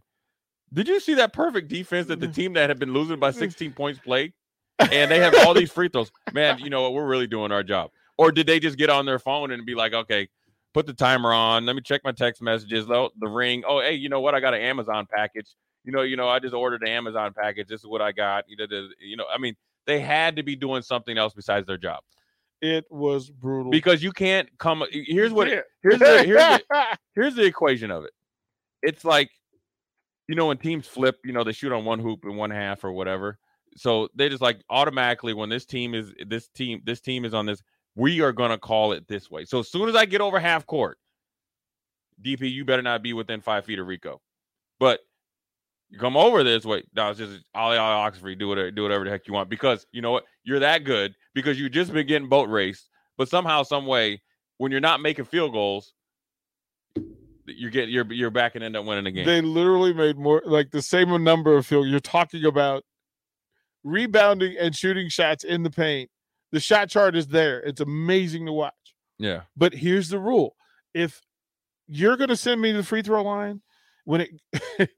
did 0.72 0.88
you 0.88 1.00
see 1.00 1.16
that 1.16 1.34
perfect 1.34 1.68
defense 1.68 2.08
that 2.08 2.20
the 2.20 2.28
team 2.30 2.54
that 2.54 2.70
had 2.70 2.80
been 2.80 2.94
losing 2.94 3.20
by 3.20 3.32
16 3.32 3.72
points 3.74 4.00
played? 4.00 4.34
And 4.80 5.10
they 5.10 5.20
have 5.20 5.36
all 5.46 5.54
these 5.54 5.72
free 5.72 5.88
throws. 5.88 6.12
Man, 6.34 6.60
you 6.60 6.70
know 6.70 6.82
what? 6.84 6.94
We're 6.94 7.06
really 7.06 7.28
doing 7.28 7.52
our 7.52 7.64
job. 7.64 7.92
Or 8.18 8.32
did 8.32 8.48
they 8.48 8.60
just 8.60 8.78
get 8.78 8.90
on 8.90 9.06
their 9.06 9.20
phone 9.20 9.52
and 9.52 9.66
be 9.66 9.76
like, 9.76 9.94
okay, 9.94 10.30
put 10.74 10.86
the 10.86 10.94
timer 10.94 11.34
on. 11.34 11.66
Let 11.66 11.76
me 11.76 11.82
check 11.82 12.02
my 12.04 12.12
text 12.12 12.42
messages. 12.42 12.86
The, 12.86 13.10
the 13.20 13.28
ring. 13.28 13.64
Oh, 13.68 13.82
hey, 13.82 13.94
you 13.94 14.10
know 14.10 14.22
what? 14.22 14.36
I 14.36 14.40
got 14.40 14.54
an 14.54 14.62
Amazon 14.62 15.08
package. 15.10 15.56
You 15.84 15.92
know, 15.92 16.02
you 16.02 16.16
know, 16.16 16.30
I 16.30 16.40
just 16.40 16.54
ordered 16.54 16.82
an 16.82 16.88
Amazon 16.88 17.34
package. 17.34 17.68
This 17.68 17.82
is 17.82 17.88
what 17.88 18.02
I 18.02 18.12
got. 18.12 18.46
You 18.48 18.58
know, 18.58 18.68
the, 18.68 18.90
you 19.00 19.18
know, 19.18 19.26
I 19.34 19.38
mean, 19.38 19.56
they 19.86 20.00
had 20.00 20.36
to 20.38 20.44
be 20.44 20.56
doing 20.56 20.82
something 20.82 21.18
else 21.18 21.34
besides 21.34 21.68
their 21.68 21.78
job. 21.78 22.02
It 22.62 22.86
was 22.90 23.30
brutal 23.30 23.72
because 23.72 24.02
you 24.02 24.14
can't 24.14 24.48
come. 24.58 24.84
Here's 24.90 25.34
what. 25.34 25.48
Here's 25.48 26.00
the, 26.00 26.24
here's 26.24 26.40
the 26.40 26.64
here's 27.16 27.36
the 27.36 27.44
equation 27.44 27.92
of 27.92 28.06
it. 28.06 28.12
It's 28.82 29.04
like, 29.04 29.30
you 30.30 30.36
know, 30.36 30.48
when 30.48 30.58
teams 30.58 30.88
flip, 30.88 31.18
you 31.26 31.34
know, 31.34 31.44
they 31.44 31.52
shoot 31.52 31.74
on 31.74 31.84
one 31.84 32.00
hoop 32.00 32.24
in 32.24 32.38
one 32.38 32.52
half 32.52 32.86
or 32.86 32.94
whatever. 32.94 33.38
So 33.76 34.08
they 34.16 34.30
just 34.30 34.42
like 34.42 34.62
automatically 34.70 35.34
when 35.34 35.50
this 35.50 35.66
team 35.66 35.94
is 35.94 36.14
this 36.26 36.48
team 36.50 36.82
this 36.86 37.02
team 37.02 37.26
is 37.26 37.34
on 37.34 37.46
this, 37.46 37.62
we 37.96 38.22
are 38.22 38.32
gonna 38.32 38.58
call 38.58 38.94
it 38.94 39.08
this 39.08 39.30
way. 39.30 39.46
So 39.46 39.60
as 39.60 39.70
soon 39.70 39.90
as 39.90 39.96
I 39.96 40.06
get 40.06 40.22
over 40.22 40.40
half 40.40 40.66
court, 40.66 40.98
DP, 42.24 42.52
you 42.52 42.66
better 42.66 42.82
not 42.82 43.04
be 43.04 43.14
within 43.14 43.42
five 43.42 43.66
feet 43.66 43.80
of 43.80 43.88
Rico. 43.88 44.22
But 44.80 45.00
you 45.90 46.00
come 46.00 46.18
over 46.18 46.44
this 46.44 46.66
way. 46.66 46.84
No, 46.96 47.10
it's 47.10 47.20
just 47.20 47.42
Ollie 47.54 47.78
Ollie 47.78 47.96
Oxford. 48.08 48.40
Do 48.40 48.48
whatever, 48.48 48.72
do 48.72 48.84
whatever 48.84 49.06
the 49.06 49.12
heck 49.12 49.28
you 49.28 49.34
want 49.34 49.50
because 49.50 49.86
you 49.92 50.02
know 50.02 50.12
what? 50.12 50.26
You're 50.44 50.60
that 50.60 50.84
good 50.84 51.16
because 51.34 51.60
you've 51.60 51.72
just 51.72 51.94
been 51.94 52.08
getting 52.08 52.30
boat 52.30 52.50
raced. 52.50 52.90
But 53.18 53.30
somehow, 53.30 53.62
some 53.64 53.86
way, 53.86 54.22
when 54.58 54.72
you're 54.72 54.82
not 54.82 55.02
making 55.02 55.26
field 55.26 55.52
goals, 55.52 55.94
you're 57.46 57.72
getting 57.72 57.94
you're 57.94 58.12
you're 58.12 58.32
back 58.32 58.56
and 58.56 58.64
end 58.64 58.76
up 58.76 58.86
winning 58.86 59.04
the 59.04 59.12
game. 59.12 59.26
They 59.26 59.42
literally 59.42 59.94
made 59.94 60.18
more 60.18 60.42
like 60.46 60.72
the 60.72 60.82
same 60.82 61.24
number 61.24 61.56
of 61.56 61.66
field. 61.66 61.88
You're 61.88 62.00
talking 62.00 62.46
about 62.46 62.84
rebounding 63.84 64.56
and 64.60 64.76
shooting 64.76 65.10
shots 65.10 65.44
in 65.44 65.64
the 65.64 65.70
paint. 65.70 66.10
The 66.54 66.62
shot 66.62 66.88
chart 66.88 67.18
is 67.18 67.28
there. 67.28 67.60
It's 67.60 67.82
amazing 67.82 68.46
to 68.46 68.54
watch. 68.54 68.74
Yeah. 69.20 69.42
But 69.58 69.74
here's 69.74 70.08
the 70.08 70.20
rule: 70.20 70.56
if 70.94 71.20
you're 71.88 72.16
going 72.16 72.30
to 72.30 72.38
send 72.38 72.62
me 72.62 72.72
to 72.72 72.78
the 72.78 72.84
free 72.84 73.02
throw 73.02 73.24
line 73.24 73.62
when 74.06 74.22
it 74.22 74.90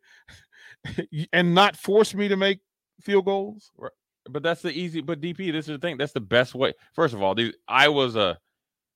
and 1.33 1.55
not 1.55 1.75
force 1.75 2.13
me 2.13 2.27
to 2.27 2.37
make 2.37 2.59
field 3.01 3.25
goals. 3.25 3.71
Right. 3.77 3.91
But 4.29 4.43
that's 4.43 4.61
the 4.61 4.71
easy. 4.71 5.01
But 5.01 5.21
DP, 5.21 5.51
this 5.51 5.65
is 5.65 5.67
the 5.67 5.77
thing. 5.77 5.97
That's 5.97 6.13
the 6.13 6.19
best 6.19 6.55
way. 6.55 6.73
First 6.93 7.13
of 7.13 7.21
all, 7.21 7.35
these 7.35 7.53
I 7.67 7.89
was 7.89 8.15
a. 8.15 8.37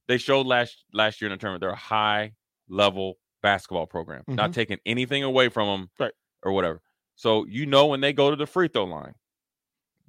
They 0.08 0.17
showed 0.17 0.48
last 0.48 0.86
last 0.91 1.22
year 1.22 1.30
in 1.30 1.38
the 1.38 1.39
tournament 1.39 1.62
they're 1.62 1.69
a 1.69 1.76
high 1.76 2.34
level 2.67 3.15
basketball 3.43 3.86
program, 3.86 4.22
mm-hmm. 4.22 4.36
not 4.36 4.54
taking 4.54 4.80
anything 4.86 5.24
away 5.24 5.50
from 5.50 5.67
them, 5.67 5.89
right, 6.00 6.13
or 6.43 6.52
whatever. 6.52 6.82
So 7.15 7.45
you 7.45 7.67
know 7.67 7.86
when 7.86 8.02
they 8.02 8.12
go 8.12 8.32
to 8.32 8.36
the 8.36 8.48
free 8.48 8.69
throw 8.69 8.86
line, 8.86 9.13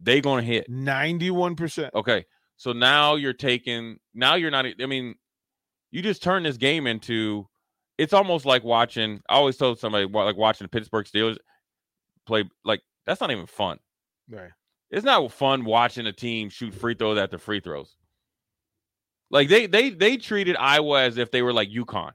they 0.01 0.23
gonna 0.23 0.43
hit 0.43 0.71
ninety 0.71 1.31
one 1.31 1.55
percent. 1.55 1.93
Okay, 1.95 2.25
so 2.61 2.75
now 2.75 3.15
you're 3.15 3.33
taking. 3.33 3.97
Now 4.13 4.35
you're 4.35 4.51
not. 4.51 4.67
I 4.67 4.85
mean, 4.85 5.15
you 5.91 6.03
just 6.03 6.23
turn 6.23 6.43
this 6.43 6.59
game 6.59 6.87
into. 6.87 7.49
It's 7.97 8.13
almost 8.13 8.45
like 8.45 8.65
watching. 8.65 9.23
I 9.31 9.37
always 9.37 9.57
told 9.57 9.79
somebody 9.79 10.05
like 10.05 10.37
watching 10.37 10.67
the 10.67 10.69
Pittsburgh 10.69 11.07
Steelers 11.07 11.39
play 12.27 12.45
like 12.63 12.83
that's 13.07 13.19
not 13.19 13.31
even 13.31 13.47
fun. 13.47 13.79
Right. 14.29 14.51
It's 14.91 15.07
not 15.07 15.33
fun 15.33 15.65
watching 15.65 16.07
a 16.07 16.13
team 16.13 16.51
shoot 16.51 16.75
free 16.75 16.95
throws 16.95 17.19
after 17.19 17.39
free 17.39 17.61
throws. 17.61 17.97
Like 19.31 19.49
they 19.49 19.65
they 19.65 19.89
they 19.89 20.19
treated 20.19 20.55
Iowa 20.57 21.05
as 21.05 21.17
if 21.17 21.31
they 21.31 21.41
were 21.41 21.55
like 21.55 21.71
UConn, 21.71 22.13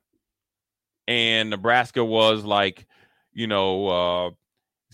and 1.07 1.49
Nebraska 1.49 2.05
was 2.05 2.43
like, 2.43 2.85
you 3.33 3.47
know, 3.47 3.87
uh, 3.87 4.29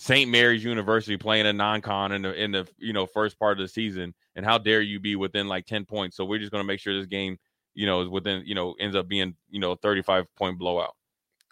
St. 0.02 0.32
Mary's 0.32 0.64
University 0.64 1.16
playing 1.16 1.46
a 1.46 1.54
non-con 1.54 2.12
in 2.12 2.24
the 2.24 2.34
in 2.34 2.52
the 2.52 2.68
you 2.80 2.92
know 2.92 3.06
first 3.06 3.38
part 3.38 3.60
of 3.60 3.64
the 3.64 3.68
season. 3.68 4.16
And 4.36 4.44
how 4.44 4.58
dare 4.58 4.82
you 4.82 5.00
be 5.00 5.16
within 5.16 5.48
like 5.48 5.68
ten 5.68 5.86
points? 5.86 6.18
So 6.18 6.26
we're 6.26 6.40
just 6.40 6.52
going 6.52 6.64
to 6.64 6.68
make 6.68 6.80
sure 6.80 6.98
this 6.98 7.06
game, 7.06 7.38
you 7.76 7.86
know, 7.86 8.02
is 8.02 8.10
within 8.10 8.42
you 8.44 8.56
know 8.56 8.74
ends 8.80 8.96
up 8.96 9.08
being 9.08 9.36
you 9.52 9.60
know 9.60 9.76
thirty 9.76 10.02
five 10.02 10.26
point 10.36 10.58
blowout. 10.58 10.96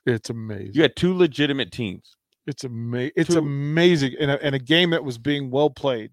It's 0.08 0.32
amazing. 0.32 0.72
You 0.74 0.82
had 0.82 0.96
two 0.96 1.14
legitimate 1.16 1.72
teams. 1.72 2.16
It's 2.48 2.64
amazing. 2.64 3.12
It's 3.18 3.34
two. 3.34 3.38
amazing, 3.38 4.16
and 4.20 4.32
a, 4.32 4.48
in 4.48 4.56
a 4.56 4.60
game 4.60 4.90
that 4.90 5.04
was 5.04 5.20
being 5.20 5.52
well 5.52 5.70
played 5.70 6.10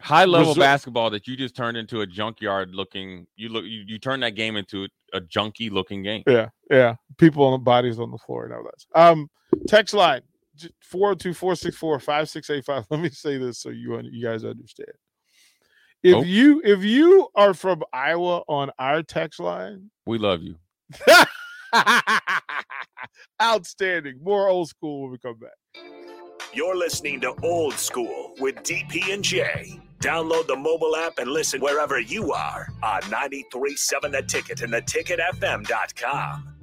high 0.00 0.26
level 0.26 0.54
Resu- 0.54 0.58
basketball 0.58 1.08
that 1.10 1.26
you 1.26 1.36
just 1.38 1.56
turned 1.56 1.78
into 1.78 2.02
a 2.02 2.06
junkyard 2.06 2.74
looking 2.74 3.26
you 3.34 3.48
look 3.48 3.64
you, 3.64 3.82
you 3.86 3.98
turn 3.98 4.20
that 4.20 4.36
game 4.36 4.56
into 4.56 4.86
a 5.12 5.20
junky 5.20 5.72
looking 5.72 6.04
game 6.04 6.22
yeah 6.24 6.50
yeah 6.70 6.94
people 7.16 7.42
on 7.42 7.52
the 7.52 7.58
bodies 7.58 7.98
on 7.98 8.12
the 8.12 8.18
floor 8.18 8.46
now 8.46 8.60
that's 8.62 8.86
um 8.94 9.28
text 9.66 9.94
line 9.94 10.20
402-464-5685 10.92 12.86
let 12.90 13.00
me 13.00 13.10
say 13.10 13.38
this 13.38 13.58
so 13.58 13.70
you 13.70 14.00
you 14.10 14.24
guys 14.24 14.44
understand 14.44 14.92
if 16.02 16.14
oh. 16.14 16.22
you 16.22 16.60
if 16.64 16.84
you 16.84 17.28
are 17.34 17.54
from 17.54 17.82
iowa 17.92 18.42
on 18.48 18.70
our 18.78 19.02
text 19.02 19.40
line 19.40 19.90
we 20.06 20.18
love 20.18 20.42
you 20.42 20.56
outstanding 23.42 24.18
more 24.22 24.48
old 24.48 24.68
school 24.68 25.02
when 25.02 25.10
we 25.12 25.18
come 25.18 25.38
back 25.38 25.52
you're 26.54 26.76
listening 26.76 27.20
to 27.20 27.34
Old 27.42 27.74
School 27.74 28.34
with 28.40 28.56
DP 28.62 29.12
and 29.12 29.22
J. 29.22 29.78
Download 30.00 30.46
the 30.46 30.56
mobile 30.56 30.96
app 30.96 31.18
and 31.18 31.30
listen 31.30 31.60
wherever 31.60 32.00
you 32.00 32.32
are 32.32 32.68
on 32.82 33.02
93.7 33.02 34.12
The 34.12 34.22
Ticket 34.22 34.62
and 34.62 34.72
theticketfm.com. 34.72 36.57